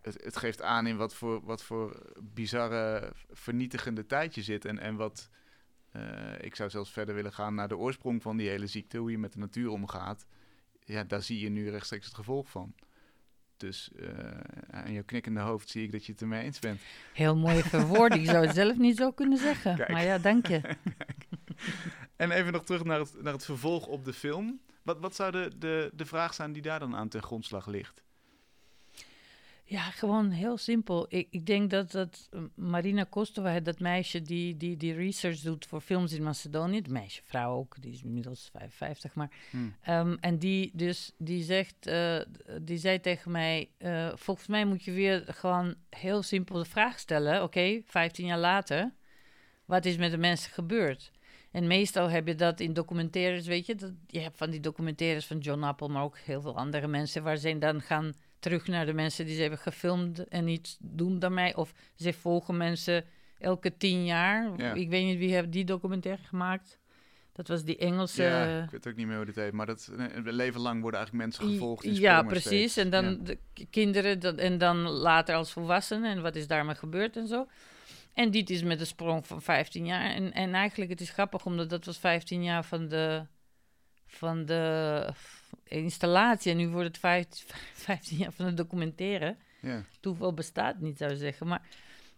[0.02, 4.66] het, het geeft aan in wat voor, wat voor bizarre, vernietigende tijd je zit.
[4.66, 5.30] En, en wat.
[5.92, 6.02] eh,
[6.42, 9.18] ik zou zelfs verder willen gaan naar de oorsprong van die hele ziekte, hoe je
[9.18, 10.26] met de natuur omgaat.
[10.86, 12.74] Ja, daar zie je nu rechtstreeks het gevolg van.
[13.58, 14.08] Dus eh,
[14.72, 16.82] aan jouw knikkende hoofd zie ik dat je het ermee eens bent.
[17.14, 19.76] Heel mooie verwoording, ik zou het zelf niet zo kunnen zeggen.
[19.76, 19.90] Kijk.
[19.90, 20.62] Maar ja, dank je.
[22.16, 24.60] En even nog terug naar het, naar het vervolg op de film.
[24.82, 28.04] Wat, wat zou de, de, de vraag zijn die daar dan aan ten grondslag ligt?
[29.70, 31.06] Ja, gewoon heel simpel.
[31.10, 35.66] Ik, ik denk dat, dat eh, Marina Kostova, dat meisje die, die, die research doet
[35.66, 39.30] voor films in Macedonië, het meisje, vrouw ook, die is inmiddels 55, maar.
[39.50, 39.76] Hmm.
[39.82, 42.20] Ehm, en die, dus, die, zegt, eh,
[42.62, 47.00] die zei tegen mij: eh, Volgens mij moet je weer gewoon heel simpel de vraag
[47.00, 48.94] stellen: Oké, 15 jaar later,
[49.66, 51.12] wat is met de mensen gebeurd?
[51.52, 53.76] En meestal heb je dat in documentaires, weet je.
[53.76, 57.24] Dat, je hebt van die documentaires van John Apple, maar ook heel veel andere mensen,
[57.24, 61.20] waar ze dan gaan terug naar de mensen die ze hebben gefilmd en iets doen
[61.20, 61.58] daarmee.
[61.58, 63.06] Of ze volgen mensen
[63.38, 64.52] elke tien jaar.
[64.58, 64.74] Ja.
[64.74, 66.80] Ik weet niet wie heeft die documentaire gemaakt.
[67.34, 68.24] Dat was die Engelse...
[68.24, 69.52] ja, ik weet ook niet meer hoe dit heet.
[69.52, 69.92] Maar dat,
[70.24, 71.84] leven lang worden eigenlijk mensen gevolgd.
[71.84, 72.46] die Ja, precies.
[72.46, 72.78] steeds.
[72.78, 73.18] En dan Ja.
[73.24, 73.38] de
[73.70, 76.12] kinderen dat, en dan later als volwassenen.
[76.12, 77.48] En wat is daarmee gebeurd en zo.
[78.20, 80.12] En dit is met een sprong van 15 jaar.
[80.12, 83.26] En, en eigenlijk, het is grappig, omdat dat was 15 jaar van de,
[84.08, 85.14] van de
[85.64, 86.52] installatie.
[86.52, 89.36] En nu wordt het 15, 15 jaar van de documentaire.
[89.62, 89.84] Ja.
[90.00, 91.48] Toeval bestaat niet, zou ik zeggen.
[91.48, 91.62] Maar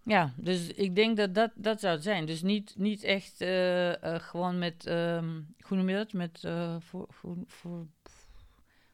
[0.03, 2.25] ja, dus ik denk dat dat, dat zou het zijn.
[2.25, 5.29] Dus niet, niet echt eh, eh, gewoon met, ehm
[5.61, 6.13] hoe noem je dat?
[6.13, 7.87] Met, eh, voor, voor, voor,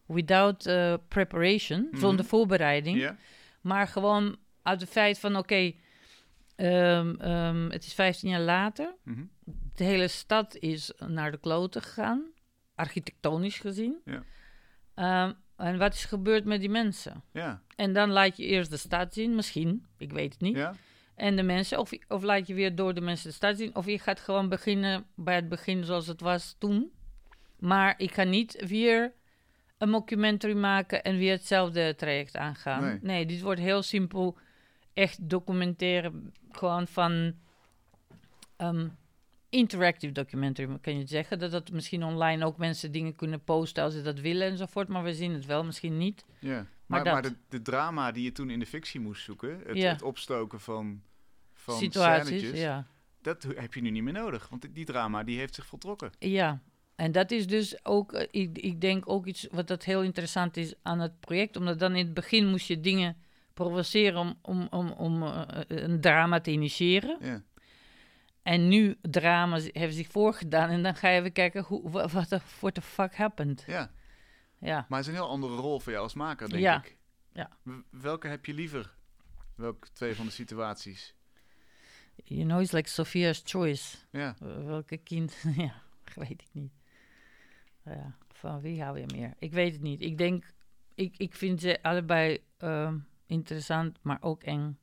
[0.06, 0.64] without
[1.08, 2.00] preparation, Mhm.
[2.00, 2.98] zonder voorbereiding.
[2.98, 3.18] Ja?
[3.62, 5.74] Maar gewoon uit het feit van, oké,
[6.58, 8.96] ehm, ehm, het is 15 jaar later.
[9.04, 9.24] Mhm.
[9.76, 12.26] De hele stad is naar de kloten gegaan,
[12.76, 14.02] architectonisch gezien.
[14.06, 14.24] Ja.
[14.96, 17.24] Ehm, en wat is gebeurd met die mensen?
[17.32, 17.62] Ja.
[17.76, 20.56] En dan laat je eerst de stad zien, misschien, ik weet het niet.
[20.56, 20.74] Ja?
[21.16, 23.86] En de mensen, of, of laat je weer door de mensen de stad zien, of
[23.86, 26.92] je gaat gewoon beginnen bij het begin zoals het was toen.
[27.60, 29.14] Maar ik ga niet weer
[29.78, 33.00] een documentary maken en weer hetzelfde traject aangaan.
[33.02, 33.26] Nee.
[33.26, 34.38] dit wordt heel simpel.
[34.98, 37.34] Echt documenteren, gewoon van
[38.56, 38.88] ehm,
[39.50, 41.40] interactive documentary, kan je het zeggen.
[41.40, 44.88] Dat dat misschien online ook mensen dingen kunnen posten als ze dat willen enzovoort.
[44.88, 46.26] Maar we zien het wel, misschien niet.
[46.40, 46.66] Ja.
[46.86, 49.76] Maar, dat- maar de, de drama die je toen in de fictie moest zoeken, het,
[49.78, 49.90] Ja.
[49.92, 51.02] het opstoken van,
[51.54, 52.88] van Situaties, scènetjes, ja.
[53.22, 54.50] dat heb je nu niet meer nodig.
[54.50, 56.12] Want die- die drama die heeft zich voltrokken.
[56.20, 56.62] Ja,
[56.96, 60.58] en dat is dus ook, eh, ik, ik denk ook iets wat dat heel interessant
[60.58, 61.56] is aan het project.
[61.56, 63.18] Omdat dan in het begin moest je dingen
[63.58, 67.18] provoceren om, om, om, om eh, een drama te initiëren.
[67.22, 67.44] Ja.
[68.44, 72.32] En nu drama's hebben zich voorgedaan en dan ga je even kijken hoe, wa- wat
[72.32, 73.64] er what the fuck happened.
[73.68, 73.92] ja.
[74.60, 76.78] Ja, Maar het is een heel andere rol voor jou als maker, denk Ja.
[76.84, 76.98] ik.
[77.34, 77.50] Ja.
[77.90, 78.94] Welke heb je liever?
[79.56, 81.16] Welke twee van de situaties?
[82.24, 83.98] you know, it's like Sophia's choice.
[84.12, 84.36] Ja.
[84.40, 85.82] Welke kind, ja,
[86.16, 86.72] weet ik niet.
[87.86, 89.34] Ja, van wie hou je meer?
[89.40, 90.02] Ik weet het niet.
[90.02, 90.46] Ik denk,
[90.96, 92.98] ik, ik vind ze allebei ehm,
[93.28, 94.78] interessant, maar ook eng.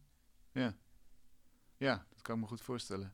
[1.76, 3.12] Ja, dat kan ik me goed voorstellen.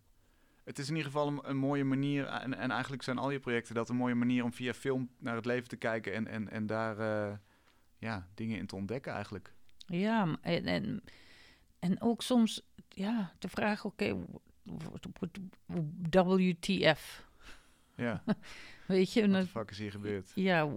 [0.65, 3.39] Het is in ieder geval een, een mooie manier, en, en eigenlijk zijn al je
[3.39, 6.51] projecten dat een mooie manier om via film naar het leven te kijken en, en,
[6.51, 7.37] en daar eh,
[7.99, 9.55] ja, dingen in te ontdekken eigenlijk.
[9.87, 11.03] Ja, en, en,
[11.79, 14.27] en ook soms, ja, de vraag, oké,
[16.11, 17.29] WTF,
[17.97, 18.23] Ja,
[18.91, 19.21] weet je?
[19.21, 20.31] wat dan- de fuck is hier gebeurd?
[20.35, 20.69] ja,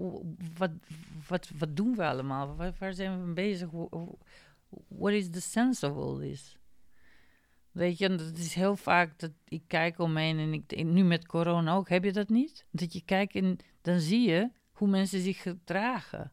[0.58, 0.72] wat,
[1.28, 2.56] wat, wat doen we allemaal?
[2.56, 3.70] Waar, waar zijn we mee bezig?
[3.70, 4.14] Wh- wh-
[4.88, 6.58] What is the sense of all this?
[7.72, 11.26] Weet je, en dat is heel vaak dat ik kijk omheen en ik nu met
[11.28, 12.66] corona ook, heb je dat niet?
[12.72, 16.32] Dat je kijkt en dan zie je hoe mensen zich gedragen.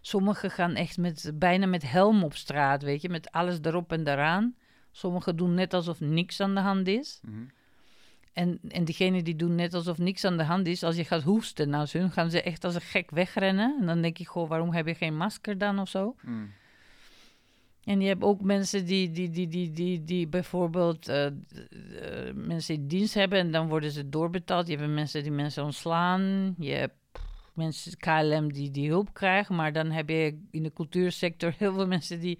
[0.00, 4.08] Sommigen gaan echt met, bijna met helm op straat, weet je, met alles erop en
[4.08, 4.56] eraan.
[4.90, 7.20] Sommigen doen net alsof niks aan de hand is.
[7.22, 7.44] Mhm.
[8.36, 11.22] En, en diegenen die doen net alsof niks aan de hand is, als je gaat
[11.22, 13.76] hoesten naar hun, gaan ze echt als een gek wegrennen.
[13.80, 16.14] En dan denk ik, goh, waarom heb je geen masker dan of zo?
[16.22, 16.52] Mm.
[17.84, 21.32] En je hebt ook mensen die, die, die, die, die, die bijvoorbeeld eh, eh,
[22.34, 24.66] mensen in dienst hebben en dan worden ze doorbetaald.
[24.66, 26.54] Je hebt mensen die mensen ontslaan.
[26.58, 26.98] Je hebt
[27.54, 29.54] mensen, KLM, die, die hulp krijgen.
[29.54, 32.38] Maar dan heb je in de cultuursector heel veel mensen die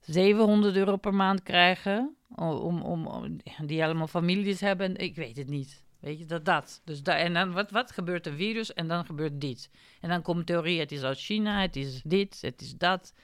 [0.00, 2.14] 700 euro per maand krijgen.
[2.34, 4.96] Om, om, om, die allemaal families hebben.
[4.96, 5.84] Ik weet het niet.
[6.00, 6.80] Weet je, dat dat.
[6.84, 9.70] Dus en dan, wat, wat gebeurt een virus en dan gebeurt dit.
[10.00, 13.14] En dan komt theorie, het is uit China, het is dit, het is dat.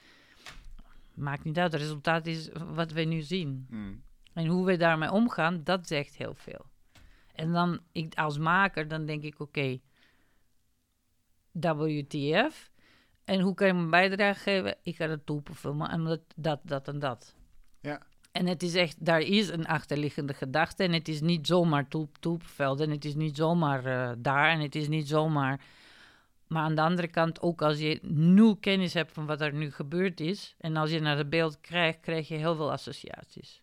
[1.14, 3.66] Maakt niet uit, het resultaat is wat we nu zien.
[3.70, 4.02] Mm.
[4.32, 6.66] En hoe we daarmee omgaan, dat zegt heel veel.
[7.32, 9.80] En dan, ik, als maker, dan denk ik, oké,
[11.52, 12.70] WTF.
[13.24, 14.76] En hoe kan je mijn bijdrage geven?
[14.82, 17.34] Ik ga het toepen filmen, en dat, dat, dat en dat.
[18.36, 20.82] En het is echt, daar is een achterliggende gedachte.
[20.82, 22.80] En het is niet zomaar toep, toepveld.
[22.80, 24.50] En het is niet zomaar eh, daar.
[24.50, 25.60] En het is niet zomaar.
[26.46, 29.70] Maar aan de andere kant, ook als je nul kennis hebt van wat er nu
[29.70, 30.54] gebeurd is.
[30.58, 33.62] En als je naar het beeld krijgt, krijg je heel veel associaties.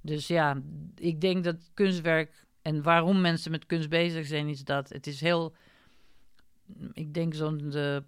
[0.00, 0.62] Dus ja,
[0.94, 2.44] ik denk dat kunstwerk.
[2.62, 5.54] En waarom mensen met kunst bezig zijn, is dat het is heel.
[6.92, 8.02] Ik denk zo'n de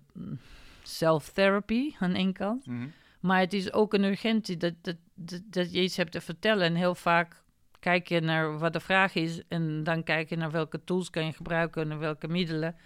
[0.83, 2.67] self-therapy aan één kant.
[2.67, 2.87] Mhm.
[3.21, 4.97] Maar het is ook een urgentie dat, dat,
[5.45, 6.65] dat, je iets hebt te vertellen.
[6.65, 7.43] En heel vaak
[7.81, 11.25] kijk je naar wat de vraag is en dan kijk je naar welke tools kan
[11.25, 12.77] je gebruiken en welke middelen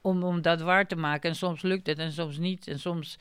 [0.00, 1.30] om, om dat waar te maken.
[1.30, 2.66] En soms lukt het en soms niet.
[2.66, 3.18] En soms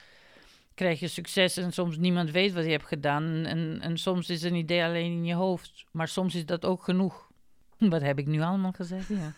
[0.74, 3.24] krijg je succes en soms niemand weet wat je hebt gedaan.
[3.24, 6.84] En, en soms is een idee alleen in je hoofd, maar soms is dat ook
[6.84, 7.32] genoeg.
[7.78, 9.08] Wat heb ik nu allemaal gezegd?
[9.08, 9.34] Ja.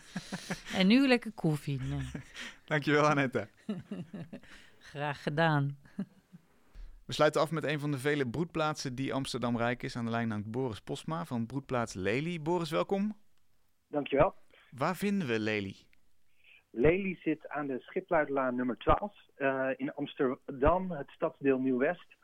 [0.74, 1.82] en nu lekker koffie.
[1.82, 2.01] Nee.
[2.65, 3.47] Dankjewel, Annette.
[4.91, 5.78] Graag gedaan.
[7.08, 9.95] We sluiten af met een van de vele broedplaatsen die Amsterdam rijk is.
[9.95, 12.41] Aan de lijn hangt Boris Posma van broedplaats Lely.
[12.41, 13.18] Boris, welkom.
[13.88, 14.36] Dankjewel.
[14.72, 15.76] Waar vinden we Lely?
[16.72, 22.16] Lely zit aan de Schipluidlaan nummer 12 uh, in Amsterdam, het stadsdeel Nieuw-West.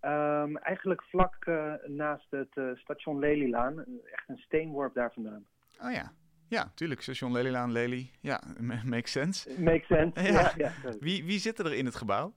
[0.00, 3.78] Um, eigenlijk vlak uh, naast het uh, station Lelylaan,
[4.12, 5.46] echt een steenworp daar vandaan.
[5.82, 6.12] Oh ja,
[6.48, 7.00] ja, tuurlijk.
[7.00, 8.10] Station Lelylaan, Lely.
[8.20, 8.40] Ja,
[8.84, 9.60] makes sense.
[9.60, 10.52] Makes sense, ja.
[10.56, 10.92] ja, ja.
[11.00, 12.34] Wie, wie zit er in het gebouw?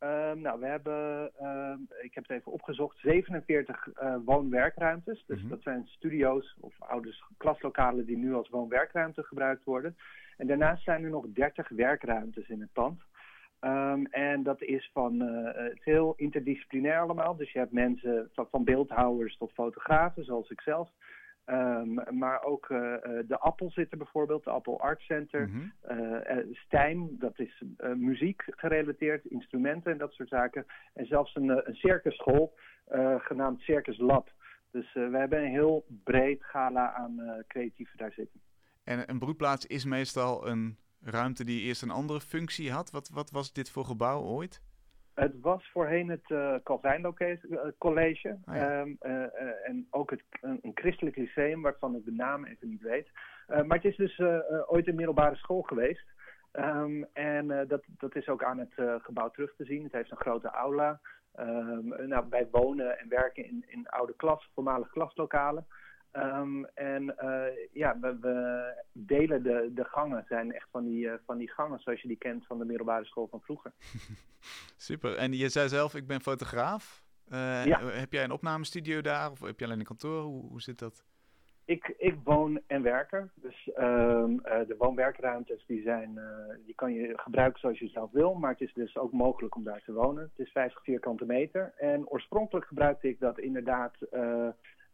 [0.00, 5.24] Um, nou, we hebben, uh, ik heb het even opgezocht, 47 uh, woon-werkruimtes.
[5.26, 5.50] Dus mm -hmm.
[5.50, 9.96] dat zijn studio's of oude klaslokalen die nu als woon-werkruimte gebruikt worden.
[10.36, 13.00] En daarnaast zijn er nog 30 werkruimtes in het pand.
[13.60, 17.36] Um, en dat is van uh, het heel interdisciplinair allemaal.
[17.36, 20.90] Dus je hebt mensen van, van beeldhouwers tot fotografen, zoals ik zelf.
[21.50, 22.78] Um, maar ook uh,
[23.26, 25.48] de Appel zit er bijvoorbeeld, de Appel Art Center.
[25.48, 25.98] Mm -hmm.
[25.98, 27.62] uh, Stijn, dat is
[27.94, 30.66] muziek gerelateerd, instrumenten en dat soort zaken.
[30.94, 32.54] En zelfs een, een circusschool
[33.18, 34.32] genaamd Circus Lab.
[34.70, 38.40] Dus we hebben een heel breed gala aan creatieven daar zitten.
[38.84, 42.90] En een broedplaats is meestal een ruimte die eerst een andere functie had.
[42.90, 44.62] Wat, wat was dit voor gebouw ooit?
[45.16, 47.14] Het was voorheen het uh, Calvijn
[47.78, 48.38] College.
[48.48, 48.80] Oh ja.
[48.80, 52.82] um, uh, uh, en ook het, een, christelijk lyceum, waarvan ik de naam even niet
[52.82, 53.08] weet.
[53.46, 54.20] maar het is dus
[54.66, 56.04] ooit een middelbare school geweest.
[56.52, 59.82] Um, en dat, dat is ook aan het gebouw terug te zien.
[59.82, 61.00] Het heeft een grote aula.
[61.38, 65.66] Um, nou, wij wonen en werken in, in oude klas, voormalige klaslokalen.
[66.16, 71.12] Um, en uh, ja, we, we, delen de, de gangen, zijn echt van die, uh,
[71.24, 73.72] van die gangen zoals je die kent van de middelbare school van vroeger.
[74.76, 77.04] Super, en je zei zelf, ik ben fotograaf.
[77.32, 77.84] Uh, ja.
[77.84, 80.22] Heb jij een opnamestudio daar of heb je alleen een kantoor?
[80.22, 81.04] Hoe, hoe zit dat?
[81.64, 83.30] Ik, ik woon en werk er.
[83.34, 86.20] Dus um, de woon-werkruimtes die zijn,
[86.64, 88.34] die kan je gebruiken zoals je zelf wil.
[88.34, 90.22] Maar het is dus ook mogelijk om daar te wonen.
[90.22, 91.72] Het is 50 vierkante meter.
[91.76, 93.94] En oorspronkelijk gebruikte ik dat inderdaad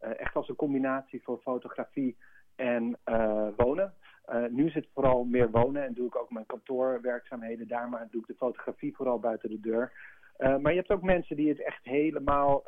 [0.03, 2.17] echt als een combinatie voor fotografie
[2.55, 3.93] en uh, wonen.
[4.29, 8.07] Uh, nu zit het vooral meer wonen en doe ik ook mijn kantoorwerkzaamheden daar, maar
[8.11, 9.91] doe ik de fotografie vooral buiten de deur.
[10.37, 12.63] maar je hebt ook mensen die het echt helemaal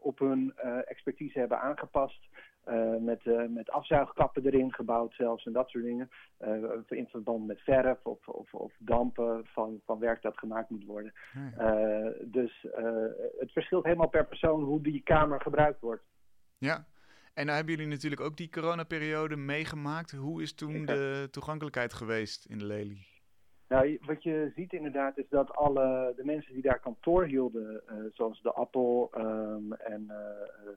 [0.00, 0.52] op hun
[0.84, 2.28] expertise hebben aangepast.
[3.00, 6.10] met, met afzuigkappen erin gebouwd zelfs en dat soort dingen.
[6.88, 11.12] in verband met verf of, of, of, dampen van, van werk dat gemaakt moet worden.
[11.56, 12.12] Ja.
[12.24, 12.66] dus
[13.38, 16.02] het verschilt helemaal per persoon hoe die kamer gebruikt wordt.
[16.58, 16.86] Ja,
[17.34, 20.10] en nou hebben jullie natuurlijk ook die coronaperiode meegemaakt.
[20.10, 22.96] Hoe is toen de toegankelijkheid geweest in de Lely?
[23.68, 27.96] Nou, wat je ziet inderdaad is dat alle de mensen die daar kantoor hielden, uh,
[28.12, 30.16] zoals de Appel um, en uh,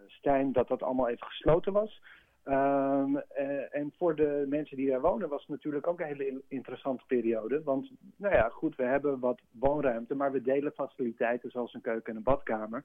[0.08, 2.02] Stijn, dat dat allemaal even gesloten was.
[2.46, 6.42] Um, uh, en voor de mensen die daar wonen was het natuurlijk ook een hele
[6.48, 7.64] interessante periode.
[7.64, 12.12] Want, nou ja, goed, we hebben wat woonruimte, maar we delen faciliteiten zoals een keuken
[12.12, 12.84] en een badkamer.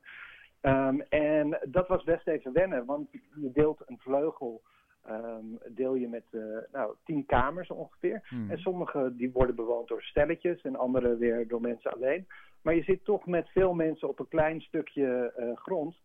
[0.67, 4.63] Um, en dat was best even wennen, want je deelt een vleugel
[5.11, 8.27] um, deel je met uh, nou, tien kamers ongeveer.
[8.29, 8.51] Hmm.
[8.51, 12.27] En sommige die worden bewoond door stelletjes en andere weer door mensen alleen.
[12.63, 15.97] Maar je zit toch met veel mensen op een klein stukje uh, grond.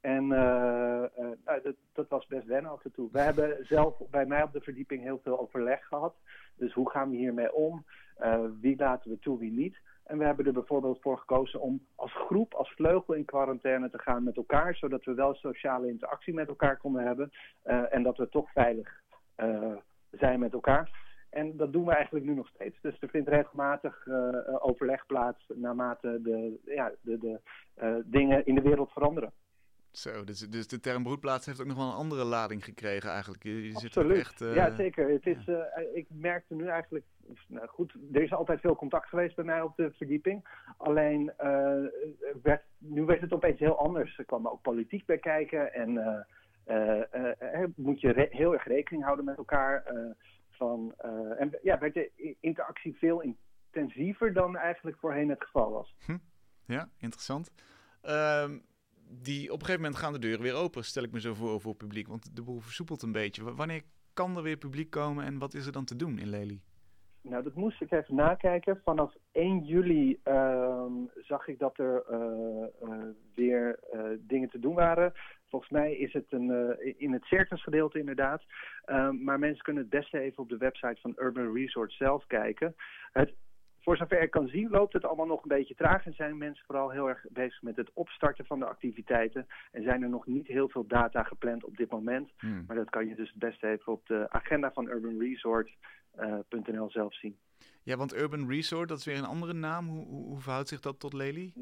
[0.00, 1.04] En uh,
[1.44, 3.08] nou, dat, dat, was best wennen af en toe.
[3.12, 6.14] We hebben zelf bij mij op de verdieping heel veel overleg gehad.
[6.56, 7.84] Dus hoe gaan we hiermee om?
[8.60, 9.76] wie laten we toe, wie niet?
[10.04, 13.98] En we hebben er bijvoorbeeld voor gekozen om als groep, als vleugel in quarantaine te
[13.98, 17.30] gaan met elkaar, zodat we wel sociale interactie met elkaar konden hebben
[17.64, 19.02] uh, en dat we toch veilig
[19.36, 19.76] uh,
[20.10, 21.02] zijn met elkaar.
[21.30, 22.80] En dat doen we eigenlijk nu nog steeds.
[22.80, 24.28] Dus er vindt regelmatig uh,
[24.58, 27.40] overleg plaats naarmate de, ja, de, de
[28.04, 29.32] dingen in de wereld veranderen.
[29.96, 33.42] Zo, dus, dus de term broedplaats heeft ook nog wel een andere lading gekregen eigenlijk.
[33.42, 34.16] Je, je Absoluut.
[34.16, 34.54] Zit echt, uh...
[34.54, 35.08] Ja, zeker.
[35.08, 35.78] Het is, ja.
[35.78, 37.04] uh, ik merkte nu eigenlijk,
[37.48, 40.48] nou goed, er is altijd veel contact geweest bij mij op de verdieping.
[40.76, 41.84] Alleen, uh,
[42.42, 44.18] werd, nu werd het opeens heel anders.
[44.18, 46.26] Er kwam ook politiek bij kijken en
[47.76, 49.84] moet je heel erg rekening houden met elkaar.
[50.50, 50.94] van,
[51.38, 53.36] en ja, werd de interactie veel
[53.70, 55.94] intensiever dan eigenlijk voorheen het geval was.
[56.06, 56.18] Hm.
[56.66, 57.52] Ja, interessant.
[58.02, 58.64] Um,
[59.08, 61.60] die, op een gegeven moment gaan de deuren weer open, stel ik me zo voor
[61.60, 62.08] voor publiek.
[62.08, 63.54] Want de boel versoepelt een beetje.
[63.54, 63.82] Wanneer
[64.12, 66.60] kan er weer publiek komen en wat is er dan te doen in Lely?
[67.24, 68.80] nou, dat moest ik even nakijken.
[68.84, 70.92] Vanaf 1 juli ehm,
[71.22, 72.02] zag ik dat er
[73.34, 73.78] weer
[74.18, 75.12] dingen te doen waren.
[75.48, 78.42] Volgens mij is het een, in het circusgedeelte inderdaad.
[78.84, 82.74] Ehm, maar mensen kunnen het beste even op de website van Urban Resort zelf kijken.
[83.12, 83.34] Het
[83.84, 86.64] voor zover ik kan zien loopt het allemaal nog een beetje traag en zijn mensen
[86.66, 89.46] vooral heel erg bezig met het opstarten van de activiteiten.
[89.72, 92.30] En zijn er nog niet heel veel data gepland op dit moment.
[92.38, 92.64] Hmm.
[92.66, 97.14] Maar dat kan je dus het beste even op de agenda van urbanresort.nl uh, zelf
[97.14, 97.36] zien.
[97.82, 99.88] Ja, want Urban Resort, dat is weer een andere naam.
[99.88, 101.52] Hoe, hoe, verhoudt zich dat tot Lely?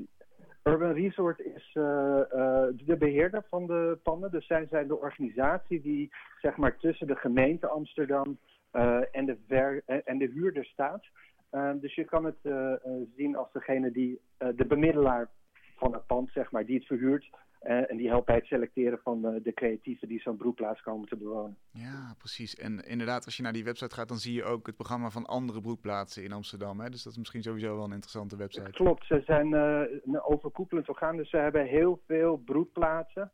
[0.62, 4.30] Urban Resort is uh, uh, de beheerder van de panden.
[4.30, 8.38] Dus zij zijn de organisatie die zeg maar tussen de gemeente Amsterdam
[8.72, 11.04] uh, en, de ver en de huurder staat.
[11.52, 12.72] Ehm, dus je kan het uh,
[13.16, 15.30] zien als degene die uh, de bemiddelaar
[15.76, 17.30] van het pand, zeg maar, die het verhuurt.
[17.62, 21.56] en die helpt bij het selecteren van de creatieven die zo'n broedplaats komen te bewonen.
[21.70, 22.54] Ja, precies.
[22.54, 25.26] En inderdaad, als je naar die website gaat, dan zie je ook het programma van
[25.26, 26.80] andere broedplaatsen in Amsterdam.
[26.80, 26.90] Hè?
[26.90, 28.70] Dus dat is misschien sowieso wel een interessante website.
[28.70, 31.16] Klopt, ze zijn een overkoepelend orgaan.
[31.16, 33.32] Dus ze hebben heel veel broedplaatsen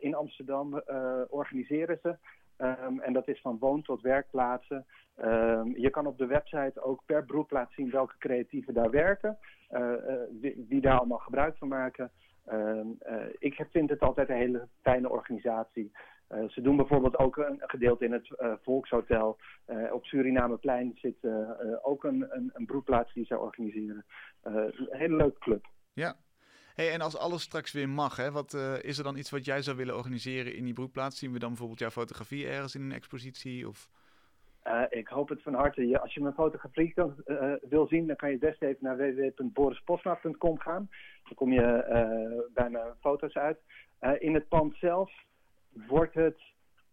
[0.00, 0.82] in Amsterdam,
[1.28, 2.16] organiseren ze.
[2.62, 4.86] Um, en dat is van woon tot werkplaatsen.
[5.16, 9.38] Um, je kan op de website ook per broedplaats zien welke creatieven daar werken.
[9.70, 9.92] Uh,
[10.68, 12.10] wie, daar allemaal gebruik van maken.
[12.52, 15.92] Um, uh, ik vind het altijd een hele fijne organisatie.
[16.48, 18.28] ze doen bijvoorbeeld ook een, gedeelte in het
[18.62, 19.38] Volkshotel.
[19.92, 21.16] op Surinameplein zit
[21.82, 24.04] ook een, een, een broedplaats die zij organiseren.
[24.42, 25.66] een hele leuke club.
[25.92, 26.16] Ja,
[26.74, 29.62] Hey, en als alles straks weer mag, hè, wat, is er dan iets wat jij
[29.62, 31.18] zou willen organiseren in die broedplaats?
[31.18, 33.68] Zien we dan bijvoorbeeld jouw fotografie ergens in een expositie?
[33.68, 33.88] Of...
[34.66, 36.00] Uh, ik hoop het van harte.
[36.00, 40.88] als je mijn fotografie uh, wil zien, dan kan je best even naar www.borisposma.com gaan.
[41.24, 43.58] Dan kom je bij mijn foto's uit.
[44.18, 45.12] in het pand zelf
[45.72, 46.38] wordt het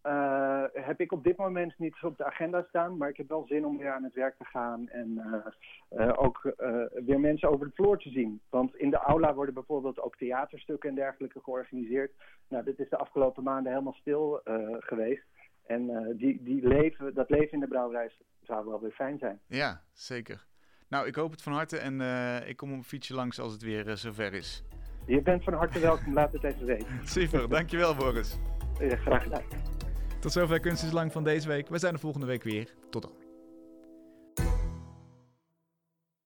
[0.03, 3.45] uh, heb ik op dit moment niet op de agenda staan, maar ik heb wel
[3.47, 6.53] zin om weer aan het werk te gaan en uh, uh, ook
[7.05, 8.41] weer mensen over de vloer te zien.
[8.49, 12.11] Want in de aula worden bijvoorbeeld ook theaterstukken en dergelijke georganiseerd.
[12.47, 14.41] Nou, dit is de afgelopen maanden helemaal stil
[14.80, 15.24] geweest.
[15.70, 18.11] En die, die leven, dat leven in de brouwerij
[18.41, 19.39] zou wel weer fijn zijn.
[19.47, 20.45] Ja, zeker.
[20.88, 22.01] Nou, ik hoop het van harte en
[22.47, 24.63] ik kom op een fietsje langs als het weer zover is.
[25.05, 26.88] Je bent van harte welkom, laat het even weten.
[27.17, 28.38] Super, dankjewel Boris.
[28.80, 29.43] Ja, graag gedaan.
[30.20, 31.67] Tot zover Kunst is Lang van deze week.
[31.67, 32.74] We zijn er volgende week weer.
[32.89, 33.18] Tot dan.